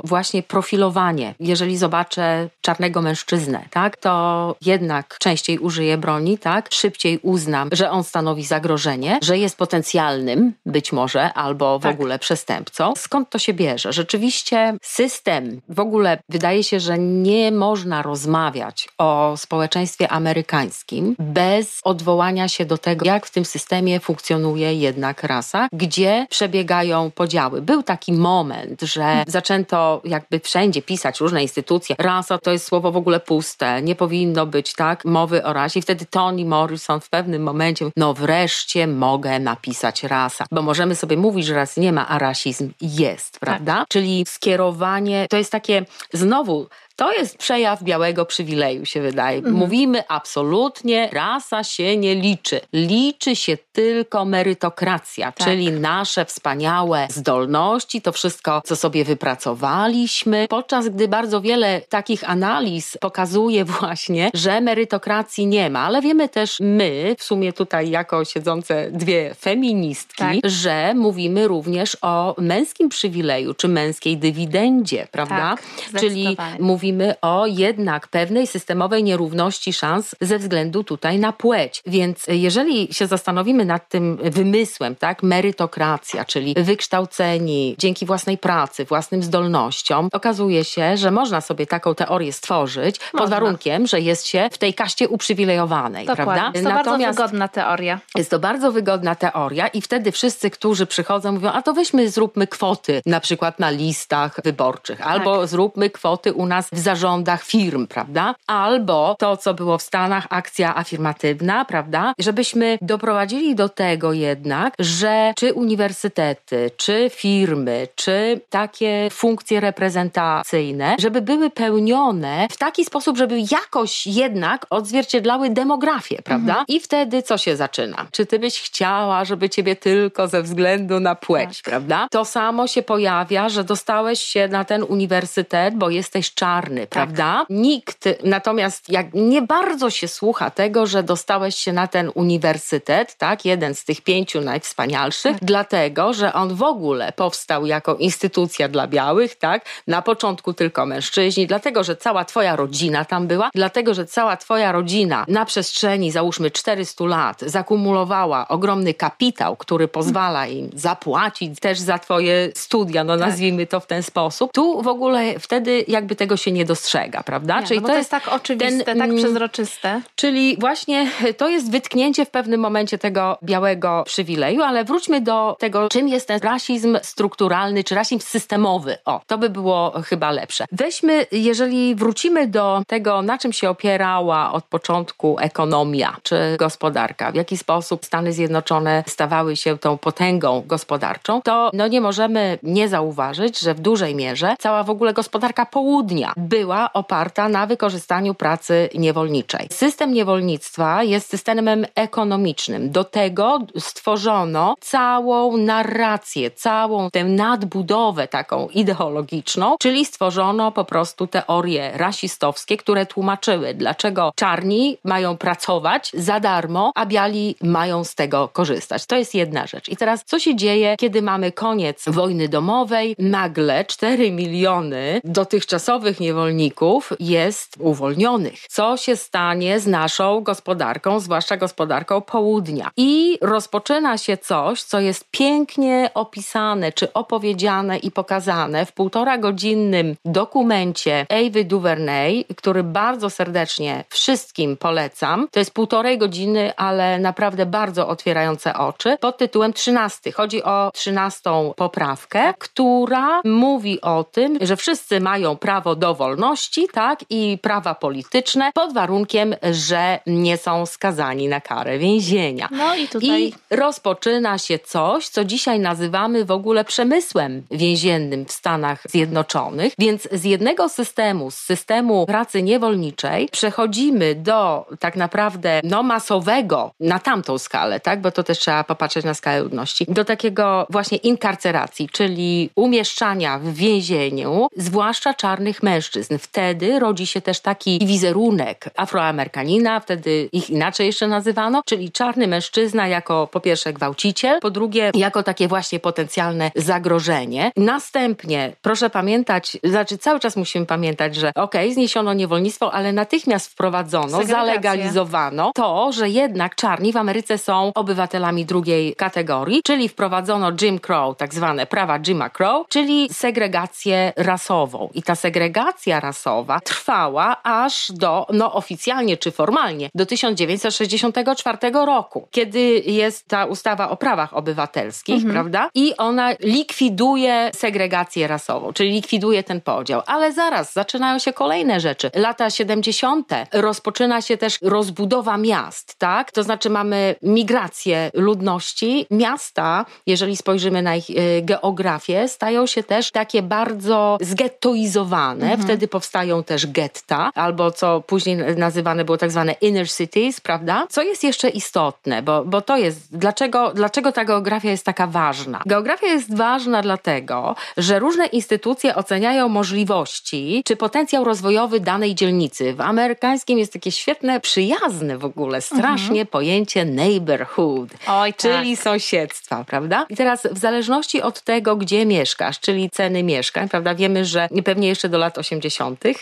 właśnie 0.03 0.43
profilowanie. 0.43 1.35
Jeżeli 1.39 1.77
zobaczę 1.77 2.49
czarnego 2.61 3.01
mężczyznę, 3.01 3.65
tak, 3.69 3.97
to 3.97 4.55
jednak 4.61 5.17
częściej 5.19 5.59
użyję 5.59 5.97
broni, 5.97 6.37
tak, 6.37 6.69
szybciej 6.73 7.19
uznam, 7.21 7.69
że 7.71 7.91
on 7.91 8.03
stanowi 8.03 8.45
zagrożenie, 8.45 9.19
że 9.21 9.37
jest 9.37 9.57
potencjalnym 9.57 10.53
być 10.65 10.91
może 10.91 11.33
albo 11.33 11.79
w 11.79 11.83
tak. 11.83 11.95
ogóle 11.95 12.19
przestępcą. 12.19 12.93
Skąd 12.97 13.29
to 13.29 13.39
się 13.39 13.53
bierze? 13.53 13.93
Rzeczywiście 13.93 14.77
system, 14.81 15.61
w 15.69 15.79
ogóle 15.79 16.17
wydaje 16.29 16.63
się, 16.63 16.79
że 16.79 16.99
nie 16.99 17.51
można 17.51 18.01
rozmawiać 18.01 18.89
o 18.97 19.33
społeczeństwie 19.37 20.09
amerykańskim 20.09 21.15
bez 21.19 21.79
odwołania 21.83 22.47
się 22.47 22.65
do 22.65 22.77
tego, 22.77 23.05
jak 23.05 23.25
w 23.25 23.31
tym 23.31 23.45
systemie 23.45 23.99
funkcjonuje 23.99 24.73
jednak 24.73 25.23
rasa, 25.23 25.67
gdzie 25.73 26.25
przebiegają 26.29 27.11
podziały. 27.11 27.61
Był 27.61 27.83
taki 27.83 28.13
moment, 28.13 28.81
że 28.81 29.23
zaczęto 29.31 30.01
jakby 30.05 30.39
wszędzie 30.39 30.81
pisać 30.81 31.19
różne 31.19 31.41
instytucje. 31.41 31.95
Rasa 31.99 32.37
to 32.37 32.51
jest 32.51 32.65
słowo 32.65 32.91
w 32.91 32.97
ogóle 32.97 33.19
puste, 33.19 33.81
nie 33.81 33.95
powinno 33.95 34.45
być 34.45 34.73
tak 34.73 35.05
mowy 35.05 35.43
o 35.43 35.53
rasie. 35.53 35.79
I 35.79 35.83
wtedy 35.83 36.05
Toni 36.05 36.45
Morrison 36.45 37.01
w 37.01 37.09
pewnym 37.09 37.43
momencie, 37.43 37.85
no 37.97 38.13
wreszcie 38.13 38.87
mogę 38.87 39.39
napisać 39.39 40.03
rasa, 40.03 40.45
bo 40.51 40.61
możemy 40.61 40.95
sobie 40.95 41.17
mówić, 41.17 41.45
że 41.45 41.55
ras 41.55 41.77
nie 41.77 41.93
ma, 41.93 42.07
a 42.07 42.19
rasizm 42.19 42.71
jest, 42.81 43.39
prawda? 43.39 43.73
Tak. 43.73 43.87
Czyli 43.87 44.25
skierowanie, 44.27 45.27
to 45.29 45.37
jest 45.37 45.51
takie 45.51 45.85
znowu 46.13 46.67
to 47.01 47.13
jest 47.13 47.37
przejaw 47.37 47.83
białego 47.83 48.25
przywileju, 48.25 48.85
się 48.85 49.01
wydaje. 49.01 49.37
Mhm. 49.37 49.55
Mówimy 49.55 50.03
absolutnie, 50.07 51.09
rasa 51.13 51.63
się 51.63 51.97
nie 51.97 52.15
liczy. 52.15 52.61
Liczy 52.73 53.35
się 53.35 53.57
tylko 53.71 54.25
merytokracja, 54.25 55.31
tak. 55.31 55.47
czyli 55.47 55.71
nasze 55.71 56.25
wspaniałe 56.25 57.07
zdolności, 57.09 58.01
to 58.01 58.11
wszystko, 58.11 58.61
co 58.65 58.75
sobie 58.75 59.05
wypracowaliśmy. 59.05 60.45
Podczas 60.49 60.89
gdy 60.89 61.07
bardzo 61.07 61.41
wiele 61.41 61.81
takich 61.89 62.29
analiz 62.29 62.97
pokazuje 62.97 63.65
właśnie, 63.79 64.31
że 64.33 64.61
merytokracji 64.61 65.47
nie 65.47 65.69
ma, 65.69 65.79
ale 65.79 66.01
wiemy 66.01 66.29
też 66.29 66.57
my, 66.59 67.15
w 67.17 67.23
sumie 67.23 67.53
tutaj 67.53 67.89
jako 67.89 68.25
siedzące 68.25 68.91
dwie 68.91 69.35
feministki, 69.35 70.17
tak. 70.17 70.35
że 70.43 70.93
mówimy 70.95 71.47
również 71.47 71.97
o 72.01 72.35
męskim 72.37 72.89
przywileju, 72.89 73.53
czy 73.53 73.67
męskiej 73.67 74.17
dywidendzie, 74.17 75.07
prawda? 75.11 75.55
Tak, 75.91 76.01
czyli 76.01 76.37
mówimy 76.59 76.90
mówimy 76.91 77.15
o 77.21 77.45
jednak 77.45 78.07
pewnej 78.07 78.47
systemowej 78.47 79.03
nierówności 79.03 79.73
szans 79.73 80.15
ze 80.21 80.39
względu 80.39 80.83
tutaj 80.83 81.19
na 81.19 81.33
płeć. 81.33 81.81
Więc 81.85 82.25
jeżeli 82.27 82.93
się 82.93 83.07
zastanowimy 83.07 83.65
nad 83.65 83.89
tym 83.89 84.17
wymysłem, 84.23 84.95
tak, 84.95 85.23
merytokracja, 85.23 86.25
czyli 86.25 86.55
wykształceni 86.57 87.75
dzięki 87.77 88.05
własnej 88.05 88.37
pracy, 88.37 88.85
własnym 88.85 89.23
zdolnościom, 89.23 90.09
okazuje 90.13 90.63
się, 90.63 90.97
że 90.97 91.11
można 91.11 91.41
sobie 91.41 91.67
taką 91.67 91.95
teorię 91.95 92.33
stworzyć 92.33 92.99
można. 92.99 93.19
pod 93.19 93.29
warunkiem, 93.29 93.87
że 93.87 93.99
jest 93.99 94.27
się 94.27 94.49
w 94.51 94.57
tej 94.57 94.73
kaście 94.73 95.09
uprzywilejowanej, 95.09 96.05
Dokładnie. 96.05 96.25
prawda? 96.25 96.51
Jest 96.53 96.67
to 96.67 96.73
Natomiast 96.73 97.01
bardzo 97.01 97.27
wygodna 97.27 97.47
teoria. 97.47 97.99
Jest 98.15 98.29
to 98.29 98.39
bardzo 98.39 98.71
wygodna 98.71 99.15
teoria 99.15 99.67
i 99.67 99.81
wtedy 99.81 100.11
wszyscy, 100.11 100.49
którzy 100.49 100.85
przychodzą, 100.85 101.31
mówią, 101.31 101.49
a 101.51 101.61
to 101.61 101.73
weźmy, 101.73 102.09
zróbmy 102.09 102.47
kwoty, 102.47 103.01
na 103.05 103.19
przykład 103.19 103.59
na 103.59 103.69
listach 103.69 104.39
wyborczych, 104.43 105.07
albo 105.07 105.39
tak. 105.39 105.49
zróbmy 105.49 105.89
kwoty 105.89 106.33
u 106.33 106.45
nas 106.45 106.70
w 106.71 106.79
zarządach 106.79 107.43
firm, 107.43 107.87
prawda? 107.87 108.35
Albo 108.47 109.15
to, 109.19 109.37
co 109.37 109.53
było 109.53 109.77
w 109.77 109.81
Stanach, 109.81 110.27
akcja 110.29 110.75
afirmatywna, 110.75 111.65
prawda? 111.65 112.13
Żebyśmy 112.19 112.77
doprowadzili 112.81 113.55
do 113.55 113.69
tego 113.69 114.13
jednak, 114.13 114.73
że 114.79 115.33
czy 115.37 115.53
uniwersytety, 115.53 116.71
czy 116.77 117.09
firmy, 117.13 117.87
czy 117.95 118.41
takie 118.49 119.07
funkcje 119.11 119.59
reprezentacyjne, 119.59 120.95
żeby 120.99 121.21
były 121.21 121.49
pełnione 121.49 122.47
w 122.51 122.57
taki 122.57 122.85
sposób, 122.85 123.17
żeby 123.17 123.39
jakoś 123.51 124.07
jednak 124.07 124.65
odzwierciedlały 124.69 125.49
demografię, 125.49 126.21
prawda? 126.23 126.51
Mhm. 126.51 126.65
I 126.67 126.79
wtedy 126.79 127.21
co 127.21 127.37
się 127.37 127.55
zaczyna? 127.55 128.07
Czy 128.11 128.25
ty 128.25 128.39
byś 128.39 128.61
chciała, 128.61 129.25
żeby 129.25 129.49
ciebie 129.49 129.75
tylko 129.75 130.27
ze 130.27 130.41
względu 130.41 130.99
na 130.99 131.15
płeć, 131.15 131.61
tak. 131.61 131.71
prawda? 131.71 132.07
To 132.11 132.25
samo 132.25 132.67
się 132.67 132.81
pojawia, 132.81 133.49
że 133.49 133.63
dostałeś 133.63 134.21
się 134.21 134.47
na 134.47 134.65
ten 134.65 134.83
uniwersytet, 134.83 135.75
bo 135.75 135.89
jesteś 135.89 136.33
czarny, 136.33 136.60
tak. 136.69 136.89
prawda? 136.89 137.45
Nikt, 137.49 138.09
natomiast 138.23 138.89
jak 138.89 139.13
nie 139.13 139.41
bardzo 139.41 139.89
się 139.89 140.07
słucha 140.07 140.49
tego, 140.49 140.85
że 140.85 141.03
dostałeś 141.03 141.55
się 141.55 141.73
na 141.73 141.87
ten 141.87 142.11
uniwersytet, 142.15 143.15
tak? 143.17 143.45
Jeden 143.45 143.75
z 143.75 143.85
tych 143.85 144.01
pięciu 144.01 144.41
najwspanialszych, 144.41 145.39
tak. 145.39 145.45
dlatego, 145.45 146.13
że 146.13 146.33
on 146.33 146.55
w 146.55 146.63
ogóle 146.63 147.11
powstał 147.11 147.65
jako 147.65 147.95
instytucja 147.95 148.67
dla 148.67 148.87
białych, 148.87 149.35
tak? 149.35 149.65
Na 149.87 150.01
początku 150.01 150.53
tylko 150.53 150.85
mężczyźni, 150.85 151.47
dlatego, 151.47 151.83
że 151.83 151.95
cała 151.95 152.25
twoja 152.25 152.55
rodzina 152.55 153.05
tam 153.05 153.27
była, 153.27 153.49
dlatego, 153.55 153.93
że 153.93 154.05
cała 154.05 154.37
twoja 154.37 154.71
rodzina 154.71 155.25
na 155.27 155.45
przestrzeni, 155.45 156.11
załóżmy 156.11 156.51
400 156.51 157.05
lat, 157.05 157.41
zakumulowała 157.41 158.47
ogromny 158.47 158.93
kapitał, 158.93 159.55
który 159.55 159.87
pozwala 159.87 160.47
im 160.47 160.69
zapłacić 160.73 161.59
też 161.59 161.79
za 161.79 161.99
twoje 161.99 162.49
studia, 162.55 163.03
no 163.03 163.17
tak. 163.17 163.27
nazwijmy 163.27 163.67
to 163.67 163.79
w 163.79 163.87
ten 163.87 164.03
sposób. 164.03 164.51
Tu 164.53 164.81
w 164.81 164.87
ogóle 164.87 165.39
wtedy 165.39 165.85
jakby 165.87 166.15
tego 166.15 166.37
się 166.37 166.50
się 166.51 166.57
nie 166.57 166.65
dostrzega, 166.65 167.23
prawda? 167.23 167.59
Nie, 167.59 167.67
czyli 167.67 167.81
no 167.81 167.87
to, 167.87 167.93
to, 167.93 167.97
jest 167.97 168.11
tak 168.11 168.27
oczywiste, 168.27 168.83
ten, 168.83 168.97
tak 168.97 169.09
mm, 169.09 169.17
przezroczyste. 169.17 170.01
Czyli 170.15 170.57
właśnie 170.59 171.07
to 171.37 171.49
jest 171.49 171.71
wytknięcie 171.71 172.25
w 172.25 172.29
pewnym 172.29 172.61
momencie 172.61 172.97
tego 172.97 173.37
białego 173.43 174.03
przywileju, 174.05 174.61
ale 174.61 174.83
wróćmy 174.83 175.21
do 175.21 175.55
tego, 175.59 175.89
czym 175.89 176.07
jest 176.07 176.27
ten 176.27 176.39
rasizm 176.39 176.97
strukturalny, 177.01 177.83
czy 177.83 177.95
rasizm 177.95 178.19
systemowy. 178.19 178.97
O, 179.05 179.21
to 179.27 179.37
by 179.37 179.49
było 179.49 179.93
chyba 180.05 180.31
lepsze. 180.31 180.65
Weźmy, 180.71 181.25
jeżeli 181.31 181.95
wrócimy 181.95 182.47
do 182.47 182.81
tego, 182.87 183.21
na 183.21 183.37
czym 183.37 183.53
się 183.53 183.69
opierała 183.69 184.53
od 184.53 184.63
początku 184.63 185.39
ekonomia 185.39 186.17
czy 186.23 186.35
gospodarka, 186.59 187.31
w 187.31 187.35
jaki 187.35 187.57
sposób 187.57 188.05
Stany 188.05 188.33
Zjednoczone 188.33 189.03
stawały 189.07 189.55
się 189.55 189.77
tą 189.77 189.97
potęgą 189.97 190.63
gospodarczą, 190.67 191.41
to 191.41 191.71
no 191.73 191.87
nie 191.87 192.01
możemy 192.01 192.57
nie 192.63 192.89
zauważyć, 192.89 193.59
że 193.59 193.73
w 193.73 193.79
dużej 193.79 194.15
mierze 194.15 194.55
cała 194.59 194.83
w 194.83 194.89
ogóle 194.89 195.13
gospodarka 195.13 195.65
południa 195.65 196.33
była 196.41 196.93
oparta 196.93 197.49
na 197.49 197.65
wykorzystaniu 197.65 198.33
pracy 198.33 198.89
niewolniczej. 198.95 199.67
System 199.71 200.13
niewolnictwa 200.13 201.03
jest 201.03 201.29
systemem 201.29 201.85
ekonomicznym. 201.95 202.91
Do 202.91 203.03
tego 203.03 203.59
stworzono 203.79 204.75
całą 204.79 205.57
narrację, 205.57 206.51
całą 206.51 207.09
tę 207.09 207.23
nadbudowę 207.23 208.27
taką 208.27 208.67
ideologiczną, 208.67 209.75
czyli 209.79 210.05
stworzono 210.05 210.71
po 210.71 210.85
prostu 210.85 211.27
teorie 211.27 211.91
rasistowskie, 211.93 212.77
które 212.77 213.05
tłumaczyły, 213.05 213.73
dlaczego 213.73 214.31
czarni 214.35 214.97
mają 215.03 215.37
pracować 215.37 216.11
za 216.13 216.39
darmo, 216.39 216.91
a 216.95 217.05
biali 217.05 217.55
mają 217.61 218.03
z 218.03 218.15
tego 218.15 218.47
korzystać. 218.47 219.05
To 219.05 219.15
jest 219.15 219.35
jedna 219.35 219.67
rzecz. 219.67 219.89
I 219.89 219.97
teraz, 219.97 220.23
co 220.25 220.39
się 220.39 220.55
dzieje, 220.55 220.95
kiedy 220.99 221.21
mamy 221.21 221.51
koniec 221.51 222.03
wojny 222.07 222.49
domowej? 222.49 223.15
Nagle 223.19 223.85
4 223.85 224.31
miliony 224.31 225.21
dotychczasowych 225.23 226.19
niewolników 226.31 227.13
jest 227.19 227.75
uwolnionych. 227.79 228.67
Co 228.69 228.97
się 228.97 229.15
stanie 229.15 229.79
z 229.79 229.87
naszą 229.87 230.41
gospodarką, 230.41 231.19
zwłaszcza 231.19 231.57
gospodarką 231.57 232.21
południa? 232.21 232.91
I 232.97 233.37
rozpoczyna 233.41 234.17
się 234.17 234.37
coś, 234.37 234.83
co 234.83 234.99
jest 234.99 235.25
pięknie 235.31 236.09
opisane, 236.13 236.91
czy 236.91 237.13
opowiedziane 237.13 237.97
i 237.97 238.11
pokazane 238.11 238.85
w 238.85 238.91
półtora 238.91 239.37
godzinnym 239.37 240.15
dokumencie 240.25 241.25
Ewy 241.29 241.65
DuVernay, 241.65 242.45
który 242.57 242.83
bardzo 242.83 243.29
serdecznie 243.29 244.03
wszystkim 244.09 244.77
polecam. 244.77 245.47
To 245.51 245.59
jest 245.59 245.73
półtorej 245.73 246.17
godziny, 246.17 246.75
ale 246.75 247.19
naprawdę 247.19 247.65
bardzo 247.65 248.07
otwierające 248.07 248.73
oczy, 248.73 249.17
pod 249.19 249.37
tytułem 249.37 249.73
13. 249.73 250.31
Chodzi 250.31 250.63
o 250.63 250.91
13 250.93 251.49
poprawkę, 251.75 252.53
która 252.59 253.41
mówi 253.45 254.01
o 254.01 254.23
tym, 254.23 254.57
że 254.61 254.75
wszyscy 254.75 255.19
mają 255.19 255.57
prawo 255.57 255.95
do 255.95 256.20
wolności, 256.21 256.87
tak, 256.93 257.19
i 257.29 257.57
prawa 257.61 257.95
polityczne 257.95 258.71
pod 258.73 258.93
warunkiem, 258.93 259.55
że 259.71 260.19
nie 260.27 260.57
są 260.57 260.85
skazani 260.85 261.47
na 261.47 261.61
karę 261.61 261.97
więzienia. 261.97 262.69
No 262.71 262.95
i 262.95 263.07
tutaj 263.07 263.43
I 263.43 263.53
rozpoczyna 263.69 264.57
się 264.57 264.79
coś, 264.79 265.27
co 265.29 265.45
dzisiaj 265.45 265.79
nazywamy 265.79 266.45
w 266.45 266.51
ogóle 266.51 266.85
przemysłem 266.85 267.63
więziennym 267.71 268.45
w 268.45 268.51
Stanach 268.51 269.03
Zjednoczonych. 269.09 269.93
Więc 269.99 270.27
z 270.31 270.43
jednego 270.43 270.89
systemu, 270.89 271.51
z 271.51 271.57
systemu 271.57 272.25
pracy 272.25 272.63
niewolniczej, 272.63 273.49
przechodzimy 273.51 274.35
do 274.35 274.85
tak 274.99 275.15
naprawdę 275.15 275.81
no, 275.83 276.03
masowego 276.03 276.91
na 276.99 277.19
tamtą 277.19 277.57
skalę, 277.57 277.99
tak? 277.99 278.21
Bo 278.21 278.31
to 278.31 278.43
też 278.43 278.59
trzeba 278.59 278.83
popatrzeć 278.83 279.25
na 279.25 279.33
skalę 279.33 279.61
ludności, 279.61 280.05
do 280.07 280.25
takiego 280.25 280.87
właśnie 280.89 281.17
inkarceracji, 281.17 282.09
czyli 282.09 282.69
umieszczania 282.75 283.59
w 283.59 283.73
więzieniu, 283.73 284.67
zwłaszcza 284.77 285.33
czarnych 285.33 285.83
mężczyzn. 285.83 286.10
Wtedy 286.39 286.99
rodzi 286.99 287.27
się 287.27 287.41
też 287.41 287.59
taki 287.59 287.99
wizerunek 288.05 288.89
Afroamerykanina, 288.95 289.99
wtedy 289.99 290.49
ich 290.51 290.69
inaczej 290.69 291.07
jeszcze 291.07 291.27
nazywano, 291.27 291.81
czyli 291.85 292.11
czarny 292.11 292.47
mężczyzna 292.47 293.07
jako 293.07 293.47
po 293.47 293.59
pierwsze 293.59 293.93
gwałciciel, 293.93 294.59
po 294.59 294.69
drugie 294.69 295.11
jako 295.13 295.43
takie 295.43 295.67
właśnie 295.67 295.99
potencjalne 295.99 296.71
zagrożenie. 296.75 297.71
Następnie 297.77 298.73
proszę 298.81 299.09
pamiętać, 299.09 299.77
znaczy 299.83 300.17
cały 300.17 300.39
czas 300.39 300.55
musimy 300.55 300.85
pamiętać, 300.85 301.35
że 301.35 301.49
okej, 301.55 301.85
okay, 301.85 301.93
zniesiono 301.93 302.33
niewolnictwo, 302.33 302.93
ale 302.93 303.13
natychmiast 303.13 303.71
wprowadzono, 303.71 304.43
zalegalizowano 304.43 305.71
to, 305.75 306.11
że 306.11 306.29
jednak 306.29 306.75
czarni 306.75 307.13
w 307.13 307.17
Ameryce 307.17 307.57
są 307.57 307.91
obywatelami 307.95 308.65
drugiej 308.65 309.15
kategorii, 309.15 309.81
czyli 309.83 310.09
wprowadzono 310.09 310.71
Jim 310.81 310.99
Crow, 310.99 311.37
tak 311.37 311.53
zwane 311.53 311.85
prawa 311.85 312.19
Jima 312.19 312.49
Crow, 312.49 312.87
czyli 312.89 313.29
segregację 313.31 314.33
rasową. 314.35 315.09
I 315.13 315.23
ta 315.23 315.35
segregacja 315.35 316.00
rasowa 316.07 316.79
trwała 316.79 317.63
aż 317.63 318.11
do, 318.11 318.47
no 318.53 318.73
oficjalnie 318.73 319.37
czy 319.37 319.51
formalnie, 319.51 320.09
do 320.15 320.25
1964 320.25 321.77
roku, 321.93 322.47
kiedy 322.51 322.79
jest 323.05 323.47
ta 323.47 323.65
ustawa 323.65 324.09
o 324.09 324.17
prawach 324.17 324.53
obywatelskich, 324.53 325.35
mhm. 325.35 325.53
prawda? 325.53 325.89
I 325.95 326.17
ona 326.17 326.51
likwiduje 326.59 327.71
segregację 327.75 328.47
rasową, 328.47 328.93
czyli 328.93 329.11
likwiduje 329.11 329.63
ten 329.63 329.81
podział. 329.81 330.21
Ale 330.25 330.53
zaraz 330.53 330.93
zaczynają 330.93 331.39
się 331.39 331.53
kolejne 331.53 331.99
rzeczy. 331.99 332.31
Lata 332.35 332.69
70. 332.69 333.49
rozpoczyna 333.73 334.41
się 334.41 334.57
też 334.57 334.77
rozbudowa 334.81 335.57
miast, 335.57 336.15
tak? 336.17 336.51
To 336.51 336.63
znaczy 336.63 336.89
mamy 336.89 337.35
migrację 337.41 338.31
ludności. 338.33 339.25
Miasta, 339.31 340.05
jeżeli 340.27 340.57
spojrzymy 340.57 341.01
na 341.01 341.15
ich 341.15 341.29
y, 341.29 341.61
geografię, 341.61 342.47
stają 342.47 342.85
się 342.85 343.03
też 343.03 343.31
takie 343.31 343.61
bardzo 343.61 344.37
zgettoizowane. 344.41 345.71
Mhm. 345.71 345.80
Wtedy 345.81 346.07
powstają 346.07 346.63
też 346.63 346.87
getta, 346.87 347.51
albo 347.55 347.91
co 347.91 348.21
później 348.21 348.57
nazywane 348.57 349.25
było 349.25 349.37
tak 349.37 349.51
zwane 349.51 349.75
inner 349.81 350.09
cities, 350.09 350.61
prawda? 350.61 351.05
Co 351.09 351.21
jest 351.21 351.43
jeszcze 351.43 351.69
istotne, 351.69 352.41
bo, 352.41 352.65
bo 352.65 352.81
to 352.81 352.97
jest, 352.97 353.37
dlaczego, 353.37 353.91
dlaczego 353.95 354.31
ta 354.31 354.45
geografia 354.45 354.89
jest 354.89 355.05
taka 355.05 355.27
ważna? 355.27 355.81
Geografia 355.85 356.27
jest 356.27 356.57
ważna 356.57 357.01
dlatego, 357.01 357.75
że 357.97 358.19
różne 358.19 358.45
instytucje 358.45 359.15
oceniają 359.15 359.69
możliwości 359.69 360.81
czy 360.85 360.95
potencjał 360.95 361.43
rozwojowy 361.43 361.99
danej 361.99 362.35
dzielnicy. 362.35 362.93
W 362.93 363.01
amerykańskim 363.01 363.79
jest 363.79 363.93
takie 363.93 364.11
świetne, 364.11 364.59
przyjazne 364.59 365.37
w 365.37 365.45
ogóle, 365.45 365.81
strasznie 365.81 366.41
mhm. 366.41 366.47
pojęcie 366.47 367.05
neighborhood, 367.05 368.09
Oj, 368.27 368.53
tak. 368.53 368.61
czyli 368.61 368.95
sąsiedztwa, 368.95 369.83
prawda? 369.83 370.25
I 370.29 370.35
teraz 370.35 370.67
w 370.71 370.77
zależności 370.77 371.41
od 371.41 371.61
tego, 371.61 371.95
gdzie 371.95 372.25
mieszkasz, 372.25 372.79
czyli 372.79 373.09
ceny 373.09 373.43
mieszkań, 373.43 373.89
prawda, 373.89 374.15
wiemy, 374.15 374.45
że 374.45 374.67
pewnie 374.85 375.07
jeszcze 375.07 375.29
do 375.29 375.37
lat 375.37 375.57
80. 375.57 375.70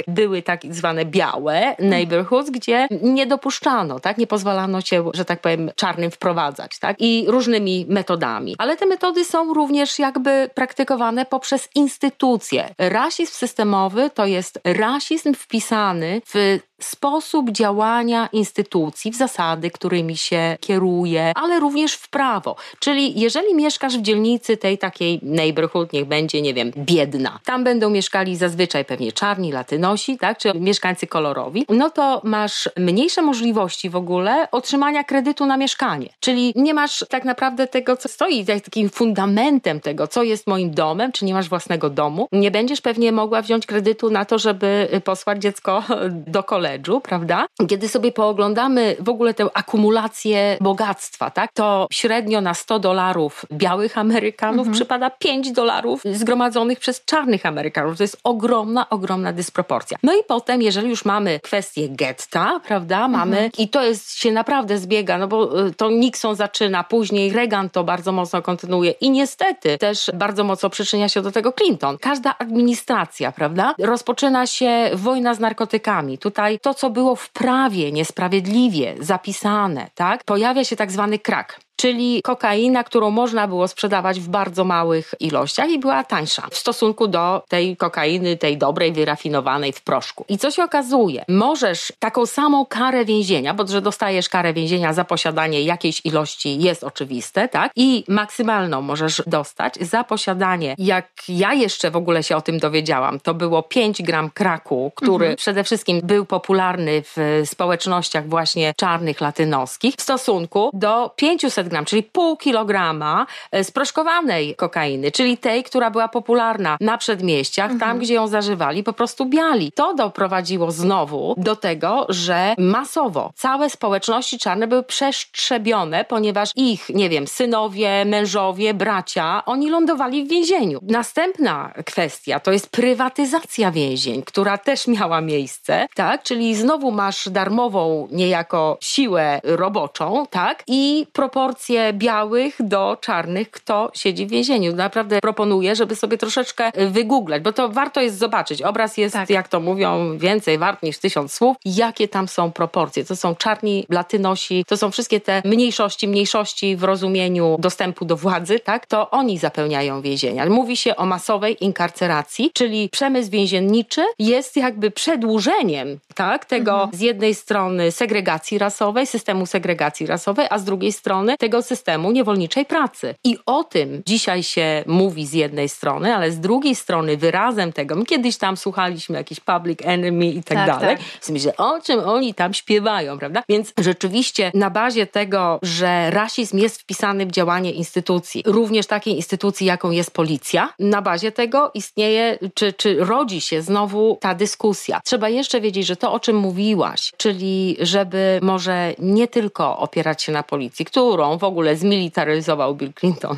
były 0.07 0.41
tak 0.41 0.61
zwane 0.69 1.05
białe 1.05 1.75
neighborhoods, 1.79 2.49
gdzie 2.49 2.87
nie 3.01 3.25
dopuszczano, 3.25 3.99
tak, 3.99 4.17
nie 4.17 4.27
pozwalano 4.27 4.81
się, 4.81 5.11
że 5.13 5.25
tak 5.25 5.41
powiem, 5.41 5.71
czarnym 5.75 6.11
wprowadzać, 6.11 6.79
tak, 6.79 6.95
i 6.99 7.25
różnymi 7.27 7.85
metodami. 7.89 8.55
Ale 8.57 8.77
te 8.77 8.85
metody 8.85 9.25
są 9.25 9.53
również 9.53 9.99
jakby 9.99 10.49
praktykowane 10.53 11.25
poprzez 11.25 11.69
instytucje. 11.75 12.69
Rasizm 12.77 13.33
systemowy 13.33 14.09
to 14.09 14.25
jest 14.25 14.59
rasizm 14.63 15.33
wpisany 15.33 16.21
w 16.25 16.59
sposób 16.79 17.51
działania 17.51 18.29
instytucji, 18.31 19.11
w 19.11 19.15
zasady, 19.15 19.71
którymi 19.71 20.17
się 20.17 20.57
kieruje, 20.59 21.31
ale 21.35 21.59
również 21.59 21.93
w 21.93 22.09
prawo. 22.09 22.55
Czyli 22.79 23.19
jeżeli 23.19 23.55
mieszkasz 23.55 23.97
w 23.97 24.01
dzielnicy 24.01 24.57
tej 24.57 24.77
takiej 24.77 25.19
neighborhood, 25.23 25.93
niech 25.93 26.05
będzie, 26.05 26.41
nie 26.41 26.53
wiem, 26.53 26.71
biedna, 26.77 27.39
tam 27.45 27.63
będą 27.63 27.89
mieszkali 27.89 28.35
zazwyczaj 28.35 28.85
pewnie 28.85 29.11
czarni, 29.11 29.51
latynosi, 29.51 30.17
tak, 30.17 30.37
czy 30.37 30.53
mieszkańcy 30.53 31.07
kolorowi, 31.07 31.65
no 31.69 31.89
to 31.89 32.21
masz 32.23 32.69
mniejsze 32.77 33.21
możliwości 33.21 33.89
w 33.89 33.95
ogóle 33.95 34.47
otrzymania 34.51 35.03
kredytu 35.03 35.45
na 35.45 35.57
mieszkanie. 35.57 36.09
Czyli 36.19 36.53
nie 36.55 36.73
masz 36.73 37.05
tak 37.09 37.25
naprawdę 37.25 37.67
tego, 37.67 37.97
co 37.97 38.09
stoi 38.09 38.45
takim 38.45 38.89
fundamentem 38.89 39.79
tego, 39.79 40.07
co 40.07 40.23
jest 40.23 40.47
moim 40.47 40.71
domem, 40.71 41.11
czy 41.11 41.25
nie 41.25 41.33
masz 41.33 41.49
własnego 41.49 41.89
domu. 41.89 42.27
Nie 42.31 42.51
będziesz 42.51 42.81
pewnie 42.81 43.11
mogła 43.11 43.41
wziąć 43.41 43.65
kredytu 43.65 44.09
na 44.09 44.25
to, 44.25 44.39
żeby 44.39 45.01
posłać 45.03 45.41
dziecko 45.41 45.83
do 46.35 46.43
koleżanki 46.43 46.68
prawda? 47.03 47.45
Kiedy 47.69 47.89
sobie 47.89 48.11
pooglądamy 48.11 48.95
w 48.99 49.09
ogóle 49.09 49.33
tę 49.33 49.47
akumulację 49.53 50.57
bogactwa, 50.61 51.29
tak? 51.29 51.51
To 51.53 51.87
średnio 51.91 52.41
na 52.41 52.53
100 52.53 52.79
dolarów 52.79 53.45
białych 53.51 53.97
Amerykanów 53.97 54.59
mhm. 54.67 54.73
przypada 54.73 55.09
5 55.09 55.51
dolarów 55.51 56.01
zgromadzonych 56.05 56.79
przez 56.79 57.05
czarnych 57.05 57.45
Amerykanów. 57.45 57.97
To 57.97 58.03
jest 58.03 58.17
ogromna, 58.23 58.89
ogromna 58.89 59.33
dysproporcja. 59.33 59.97
No 60.03 60.13
i 60.13 60.23
potem, 60.27 60.61
jeżeli 60.61 60.89
już 60.89 61.05
mamy 61.05 61.39
kwestię 61.39 61.89
getta, 61.89 62.59
prawda? 62.67 63.07
Mamy, 63.07 63.37
mhm. 63.37 63.51
i 63.57 63.69
to 63.69 63.83
jest, 63.83 64.17
się 64.17 64.31
naprawdę 64.31 64.77
zbiega, 64.77 65.17
no 65.17 65.27
bo 65.27 65.67
y, 65.67 65.73
to 65.73 65.89
Nixon 65.89 66.35
zaczyna, 66.35 66.83
później 66.83 67.33
Reagan 67.33 67.69
to 67.69 67.83
bardzo 67.83 68.11
mocno 68.11 68.41
kontynuuje 68.41 68.91
i 68.91 69.09
niestety 69.09 69.77
też 69.77 70.11
bardzo 70.13 70.43
mocno 70.43 70.69
przyczynia 70.69 71.09
się 71.09 71.21
do 71.21 71.31
tego 71.31 71.51
Clinton. 71.51 71.97
Każda 71.97 72.35
administracja, 72.37 73.31
prawda? 73.31 73.75
Rozpoczyna 73.79 74.47
się 74.47 74.89
wojna 74.93 75.33
z 75.33 75.39
narkotykami. 75.39 76.17
Tutaj 76.17 76.58
to, 76.61 76.73
co 76.73 76.89
było 76.89 77.15
w 77.15 77.29
prawie 77.29 77.91
niesprawiedliwie 77.91 78.95
zapisane, 78.99 79.89
tak? 79.95 80.23
Pojawia 80.23 80.63
się 80.63 80.75
tak 80.75 80.91
zwany 80.91 81.19
krak 81.19 81.59
czyli 81.79 82.21
kokaina, 82.21 82.83
którą 82.83 83.09
można 83.09 83.47
było 83.47 83.67
sprzedawać 83.67 84.19
w 84.19 84.27
bardzo 84.27 84.63
małych 84.63 85.15
ilościach 85.19 85.69
i 85.69 85.79
była 85.79 86.03
tańsza 86.03 86.47
w 86.51 86.55
stosunku 86.55 87.07
do 87.07 87.43
tej 87.47 87.77
kokainy, 87.77 88.37
tej 88.37 88.57
dobrej, 88.57 88.91
wyrafinowanej 88.91 89.73
w 89.73 89.81
proszku. 89.81 90.25
I 90.29 90.37
co 90.37 90.51
się 90.51 90.63
okazuje? 90.63 91.25
Możesz 91.27 91.93
taką 91.99 92.25
samą 92.25 92.65
karę 92.65 93.05
więzienia, 93.05 93.53
bo 93.53 93.67
że 93.67 93.81
dostajesz 93.81 94.29
karę 94.29 94.53
więzienia 94.53 94.93
za 94.93 95.05
posiadanie 95.05 95.61
jakiejś 95.61 96.05
ilości 96.05 96.59
jest 96.59 96.83
oczywiste, 96.83 97.47
tak? 97.47 97.71
I 97.75 98.03
maksymalną 98.07 98.81
możesz 98.81 99.21
dostać 99.27 99.75
za 99.81 100.03
posiadanie, 100.03 100.75
jak 100.77 101.07
ja 101.29 101.53
jeszcze 101.53 101.91
w 101.91 101.95
ogóle 101.95 102.23
się 102.23 102.35
o 102.35 102.41
tym 102.41 102.59
dowiedziałam, 102.59 103.19
to 103.19 103.33
było 103.33 103.63
5 103.63 104.01
gram 104.01 104.29
kraku, 104.29 104.91
który 104.95 105.25
mhm. 105.25 105.35
przede 105.35 105.63
wszystkim 105.63 106.01
był 106.03 106.25
popularny 106.25 107.03
w 107.15 107.41
społecznościach 107.45 108.27
właśnie 108.27 108.73
czarnych, 108.77 109.21
latynoskich, 109.21 109.95
w 109.95 110.01
stosunku 110.01 110.69
do 110.73 111.11
500 111.15 111.68
gram, 111.69 111.85
czyli 111.85 112.03
pół 112.03 112.37
kilograma 112.37 113.25
e, 113.51 113.63
sproszkowanej 113.63 114.55
kokainy, 114.55 115.11
czyli 115.11 115.37
tej, 115.37 115.63
która 115.63 115.91
była 115.91 116.07
popularna 116.07 116.77
na 116.81 116.97
przedmieściach, 116.97 117.71
mhm. 117.71 117.79
tam 117.79 117.99
gdzie 117.99 118.13
ją 118.13 118.27
zażywali 118.27 118.83
po 118.83 118.93
prostu 118.93 119.25
biali. 119.25 119.71
To 119.71 119.93
doprowadziło 119.93 120.71
znowu 120.71 121.35
do 121.37 121.55
tego, 121.55 122.05
że 122.09 122.55
masowo 122.57 123.31
całe 123.35 123.69
społeczności 123.69 124.39
czarne 124.39 124.67
były 124.67 124.83
przesztrzebione, 124.83 126.05
ponieważ 126.05 126.51
ich, 126.55 126.89
nie 126.89 127.09
wiem, 127.09 127.27
synowie, 127.27 128.05
mężowie, 128.05 128.73
bracia, 128.73 129.43
oni 129.45 129.69
lądowali 129.69 130.25
w 130.25 130.29
więzieniu. 130.29 130.79
Następna 130.81 131.73
kwestia 131.85 132.39
to 132.39 132.51
jest 132.51 132.69
prywatyzacja 132.69 133.71
więzień, 133.71 134.23
która 134.23 134.57
też 134.57 134.87
miała 134.87 135.21
miejsce, 135.21 135.87
tak? 135.95 136.23
Czyli 136.23 136.55
znowu 136.55 136.91
masz 136.91 137.29
darmową 137.29 138.07
niejako 138.11 138.77
siłę 138.81 139.41
roboczą, 139.43 140.25
tak? 140.29 140.63
I 140.67 141.07
proporcje 141.13 141.58
białych 141.93 142.55
do 142.59 142.97
czarnych, 143.01 143.51
kto 143.51 143.91
siedzi 143.93 144.25
w 144.25 144.29
więzieniu. 144.29 144.75
Naprawdę 144.75 145.19
proponuję, 145.21 145.75
żeby 145.75 145.95
sobie 145.95 146.17
troszeczkę 146.17 146.71
wygooglać, 146.89 147.43
bo 147.43 147.53
to 147.53 147.69
warto 147.69 148.01
jest 148.01 148.17
zobaczyć. 148.17 148.61
Obraz 148.61 148.97
jest, 148.97 149.13
tak. 149.13 149.29
jak 149.29 149.47
to 149.47 149.59
mówią, 149.59 150.17
więcej 150.17 150.57
wart 150.57 150.83
niż 150.83 150.97
tysiąc 150.97 151.33
słów. 151.33 151.57
Jakie 151.65 152.07
tam 152.07 152.27
są 152.27 152.51
proporcje? 152.51 153.05
To 153.05 153.15
są 153.15 153.35
czarni, 153.35 153.85
latynosi, 153.89 154.65
to 154.67 154.77
są 154.77 154.91
wszystkie 154.91 155.21
te 155.21 155.41
mniejszości, 155.45 156.07
mniejszości 156.07 156.75
w 156.75 156.83
rozumieniu 156.83 157.57
dostępu 157.59 158.05
do 158.05 158.17
władzy, 158.17 158.59
tak? 158.59 158.85
To 158.85 159.09
oni 159.09 159.37
zapełniają 159.37 160.01
więzienia. 160.01 160.45
Mówi 160.45 160.77
się 160.77 160.95
o 160.95 161.05
masowej 161.05 161.63
inkarceracji, 161.63 162.51
czyli 162.53 162.89
przemysł 162.89 163.31
więzienniczy 163.31 164.01
jest 164.19 164.55
jakby 164.57 164.91
przedłużeniem, 164.91 165.99
tak? 166.15 166.45
Tego 166.45 166.73
mhm. 166.73 166.89
z 166.93 166.99
jednej 166.99 167.35
strony 167.35 167.91
segregacji 167.91 168.57
rasowej, 168.57 169.07
systemu 169.07 169.45
segregacji 169.45 170.05
rasowej, 170.05 170.47
a 170.49 170.59
z 170.59 170.63
drugiej 170.63 170.91
strony 170.91 171.37
tego 171.37 171.48
systemu 171.61 172.11
niewolniczej 172.11 172.65
pracy. 172.65 173.15
I 173.23 173.37
o 173.45 173.63
tym 173.63 174.01
dzisiaj 174.05 174.43
się 174.43 174.83
mówi 174.87 175.25
z 175.25 175.33
jednej 175.33 175.69
strony, 175.69 176.15
ale 176.15 176.31
z 176.31 176.39
drugiej 176.39 176.75
strony 176.75 177.17
wyrazem 177.17 177.73
tego, 177.73 177.95
my 177.95 178.05
kiedyś 178.05 178.37
tam 178.37 178.57
słuchaliśmy 178.57 179.17
jakiś 179.17 179.39
public 179.39 179.79
enemy 179.83 180.25
i 180.25 180.43
tak, 180.43 180.57
tak 180.57 180.67
dalej, 180.67 180.97
tak. 180.97 181.29
myślę, 181.29 181.57
o 181.57 181.81
czym 181.81 181.99
oni 181.99 182.33
tam 182.33 182.53
śpiewają, 182.53 183.19
prawda? 183.19 183.43
Więc 183.49 183.73
rzeczywiście 183.77 184.51
na 184.53 184.69
bazie 184.69 185.07
tego, 185.07 185.59
że 185.61 186.11
rasizm 186.11 186.57
jest 186.57 186.81
wpisany 186.81 187.25
w 187.25 187.31
działanie 187.31 187.71
instytucji, 187.71 188.43
również 188.45 188.87
takiej 188.87 189.15
instytucji, 189.15 189.67
jaką 189.67 189.91
jest 189.91 190.11
policja, 190.11 190.73
na 190.79 191.01
bazie 191.01 191.31
tego 191.31 191.71
istnieje, 191.73 192.39
czy, 192.53 192.73
czy 192.73 192.95
rodzi 192.99 193.41
się 193.41 193.61
znowu 193.61 194.17
ta 194.21 194.35
dyskusja. 194.35 195.01
Trzeba 195.05 195.29
jeszcze 195.29 195.61
wiedzieć, 195.61 195.85
że 195.85 195.95
to, 195.95 196.13
o 196.13 196.19
czym 196.19 196.35
mówiłaś, 196.35 197.11
czyli 197.17 197.77
żeby 197.79 198.39
może 198.41 198.93
nie 198.99 199.27
tylko 199.27 199.77
opierać 199.77 200.23
się 200.23 200.31
na 200.31 200.43
policji, 200.43 200.85
którą 200.85 201.37
w 201.39 201.43
ogóle 201.43 201.75
zmilitaryzował 201.75 202.75
Bill 202.75 202.93
Clinton, 202.93 203.37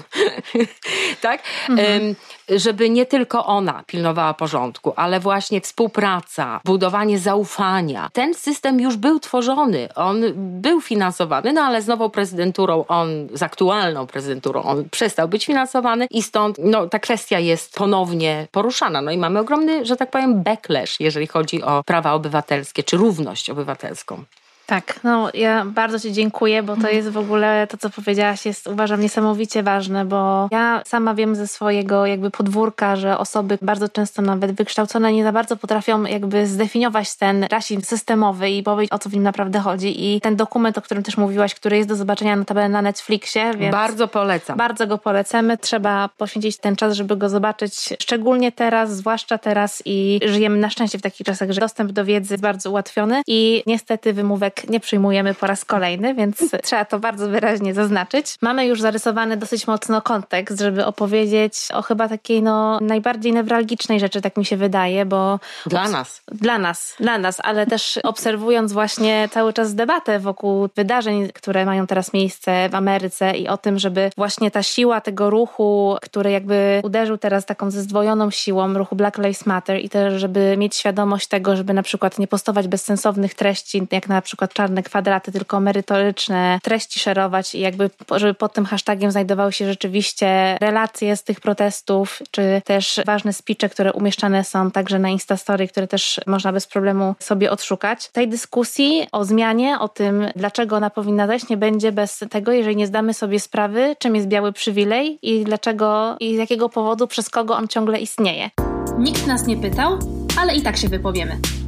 tak? 1.21 1.43
Mhm. 1.69 2.15
Żeby 2.49 2.89
nie 2.89 3.05
tylko 3.05 3.45
ona 3.45 3.83
pilnowała 3.87 4.33
porządku, 4.33 4.93
ale 4.95 5.19
właśnie 5.19 5.61
współpraca, 5.61 6.61
budowanie 6.65 7.19
zaufania. 7.19 8.09
Ten 8.13 8.33
system 8.33 8.79
już 8.79 8.97
był 8.97 9.19
tworzony, 9.19 9.89
on 9.95 10.21
był 10.35 10.81
finansowany, 10.81 11.53
no 11.53 11.61
ale 11.61 11.81
z 11.81 11.87
nową 11.87 12.09
prezydenturą, 12.09 12.85
on 12.87 13.27
z 13.33 13.43
aktualną 13.43 14.07
prezydenturą, 14.07 14.63
on 14.63 14.89
przestał 14.89 15.27
być 15.27 15.45
finansowany 15.45 16.07
i 16.11 16.23
stąd 16.23 16.57
no, 16.59 16.87
ta 16.87 16.99
kwestia 16.99 17.39
jest 17.39 17.75
ponownie 17.75 18.47
poruszana. 18.51 19.01
No 19.01 19.11
i 19.11 19.17
mamy 19.17 19.39
ogromny, 19.39 19.85
że 19.85 19.95
tak 19.97 20.11
powiem, 20.11 20.43
backlash, 20.43 20.99
jeżeli 20.99 21.27
chodzi 21.27 21.63
o 21.63 21.83
prawa 21.83 22.13
obywatelskie 22.13 22.83
czy 22.83 22.97
równość 22.97 23.49
obywatelską. 23.49 24.23
Tak, 24.71 24.99
no 25.03 25.29
ja 25.33 25.65
bardzo 25.65 25.99
Ci 25.99 26.13
dziękuję, 26.13 26.63
bo 26.63 26.77
to 26.77 26.89
jest 26.89 27.09
w 27.09 27.17
ogóle 27.17 27.67
to, 27.67 27.77
co 27.77 27.89
powiedziałaś, 27.89 28.45
jest 28.45 28.67
uważam 28.67 29.01
niesamowicie 29.01 29.63
ważne, 29.63 30.05
bo 30.05 30.47
ja 30.51 30.81
sama 30.85 31.13
wiem 31.13 31.35
ze 31.35 31.47
swojego 31.47 32.05
jakby 32.05 32.31
podwórka, 32.31 32.95
że 32.95 33.17
osoby 33.17 33.57
bardzo 33.61 33.89
często 33.89 34.21
nawet 34.21 34.51
wykształcone 34.51 35.13
nie 35.13 35.23
za 35.23 35.31
bardzo 35.31 35.57
potrafią 35.57 36.03
jakby 36.03 36.47
zdefiniować 36.47 37.15
ten 37.15 37.43
rasizm 37.43 37.81
systemowy 37.81 38.49
i 38.49 38.63
powiedzieć 38.63 38.91
o 38.93 38.99
co 38.99 39.09
w 39.09 39.13
nim 39.13 39.23
naprawdę 39.23 39.59
chodzi. 39.59 40.15
I 40.15 40.21
ten 40.21 40.35
dokument, 40.35 40.77
o 40.77 40.81
którym 40.81 41.03
też 41.03 41.17
mówiłaś, 41.17 41.55
który 41.55 41.77
jest 41.77 41.89
do 41.89 41.95
zobaczenia 41.95 42.35
notabene 42.35 42.69
na 42.69 42.81
Netflixie, 42.81 43.51
więc 43.57 43.71
bardzo 43.71 44.07
polecam. 44.07 44.57
Bardzo 44.57 44.87
go 44.87 44.97
polecamy. 44.97 45.57
Trzeba 45.57 46.09
poświęcić 46.17 46.57
ten 46.57 46.75
czas, 46.75 46.93
żeby 46.93 47.17
go 47.17 47.29
zobaczyć, 47.29 47.89
szczególnie 48.01 48.51
teraz, 48.51 48.95
zwłaszcza 48.95 49.37
teraz 49.37 49.83
i 49.85 50.19
żyjemy 50.25 50.57
na 50.57 50.69
szczęście 50.69 50.97
w 50.97 51.01
takich 51.01 51.25
czasach, 51.25 51.51
że 51.51 51.61
dostęp 51.61 51.91
do 51.91 52.05
wiedzy 52.05 52.33
jest 52.33 52.43
bardzo 52.43 52.69
ułatwiony 52.69 53.21
i 53.27 53.63
niestety 53.67 54.13
wymówek 54.13 54.60
nie 54.69 54.79
przyjmujemy 54.79 55.33
po 55.33 55.47
raz 55.47 55.65
kolejny, 55.65 56.13
więc 56.13 56.37
trzeba 56.63 56.85
to 56.85 56.99
bardzo 56.99 57.29
wyraźnie 57.29 57.73
zaznaczyć. 57.73 58.35
Mamy 58.41 58.65
już 58.65 58.81
zarysowany 58.81 59.37
dosyć 59.37 59.67
mocno 59.67 60.01
kontekst, 60.01 60.59
żeby 60.59 60.85
opowiedzieć 60.85 61.53
o 61.73 61.81
chyba 61.81 62.09
takiej 62.09 62.43
no, 62.43 62.79
najbardziej 62.81 63.33
newralgicznej 63.33 63.99
rzeczy, 63.99 64.21
tak 64.21 64.37
mi 64.37 64.45
się 64.45 64.57
wydaje, 64.57 65.05
bo... 65.05 65.39
Dla 65.65 65.87
nas. 65.89 66.21
Dla 66.31 66.57
nas, 66.57 66.95
dla 66.99 67.17
nas, 67.17 67.37
ale 67.43 67.67
też 67.67 67.99
obserwując 68.03 68.73
właśnie 68.73 69.29
cały 69.31 69.53
czas 69.53 69.75
debatę 69.75 70.19
wokół 70.19 70.69
wydarzeń, 70.75 71.29
które 71.33 71.65
mają 71.65 71.87
teraz 71.87 72.13
miejsce 72.13 72.69
w 72.69 72.75
Ameryce 72.75 73.31
i 73.31 73.47
o 73.47 73.57
tym, 73.57 73.79
żeby 73.79 74.09
właśnie 74.17 74.51
ta 74.51 74.63
siła 74.63 75.01
tego 75.01 75.29
ruchu, 75.29 75.97
który 76.01 76.31
jakby 76.31 76.81
uderzył 76.83 77.17
teraz 77.17 77.45
taką 77.45 77.71
ze 77.71 77.81
zdwojoną 77.81 78.31
siłą, 78.31 78.73
ruchu 78.73 78.95
Black 78.95 79.17
Lives 79.17 79.45
Matter 79.45 79.79
i 79.79 79.89
też, 79.89 80.21
żeby 80.21 80.55
mieć 80.57 80.75
świadomość 80.75 81.27
tego, 81.27 81.55
żeby 81.55 81.73
na 81.73 81.83
przykład 81.83 82.19
nie 82.19 82.27
postować 82.27 82.67
bezsensownych 82.67 83.33
treści, 83.33 83.87
jak 83.91 84.07
na 84.09 84.21
przykład 84.21 84.40
czarne 84.47 84.83
kwadraty, 84.83 85.31
tylko 85.31 85.59
merytoryczne 85.59 86.59
treści 86.63 86.99
szerować 86.99 87.55
i 87.55 87.59
jakby, 87.59 87.89
żeby 88.15 88.33
pod 88.33 88.53
tym 88.53 88.65
hashtagiem 88.65 89.11
znajdowały 89.11 89.53
się 89.53 89.67
rzeczywiście 89.67 90.57
relacje 90.61 91.15
z 91.15 91.23
tych 91.23 91.39
protestów, 91.39 92.21
czy 92.31 92.61
też 92.65 93.01
ważne 93.05 93.33
speeche, 93.33 93.69
które 93.69 93.93
umieszczane 93.93 94.43
są 94.43 94.71
także 94.71 94.99
na 94.99 95.09
Instastory, 95.09 95.67
które 95.67 95.87
też 95.87 96.19
można 96.27 96.53
bez 96.53 96.67
problemu 96.67 97.15
sobie 97.19 97.51
odszukać. 97.51 98.09
Tej 98.09 98.27
dyskusji 98.27 99.07
o 99.11 99.25
zmianie, 99.25 99.79
o 99.79 99.89
tym, 99.89 100.25
dlaczego 100.35 100.75
ona 100.75 100.89
powinna 100.89 101.27
zajść, 101.27 101.49
nie 101.49 101.57
będzie 101.57 101.91
bez 101.91 102.19
tego, 102.29 102.51
jeżeli 102.51 102.75
nie 102.75 102.87
zdamy 102.87 103.13
sobie 103.13 103.39
sprawy, 103.39 103.95
czym 103.99 104.15
jest 104.15 104.27
biały 104.27 104.53
przywilej 104.53 105.19
i 105.21 105.43
dlaczego 105.43 106.15
i 106.19 106.35
z 106.35 106.37
jakiego 106.37 106.69
powodu, 106.69 107.07
przez 107.07 107.29
kogo 107.29 107.55
on 107.55 107.67
ciągle 107.67 107.99
istnieje. 107.99 108.49
Nikt 108.97 109.27
nas 109.27 109.47
nie 109.47 109.57
pytał, 109.57 109.99
ale 110.41 110.55
i 110.55 110.61
tak 110.61 110.77
się 110.77 110.89
wypowiemy. 110.89 111.60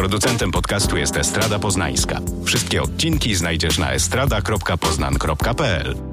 Producentem 0.00 0.50
podcastu 0.50 0.96
jest 0.96 1.16
Estrada 1.16 1.58
Poznańska. 1.58 2.20
Wszystkie 2.44 2.82
odcinki 2.82 3.34
znajdziesz 3.34 3.78
na 3.78 3.92
estrada.poznan.pl. 3.92 6.09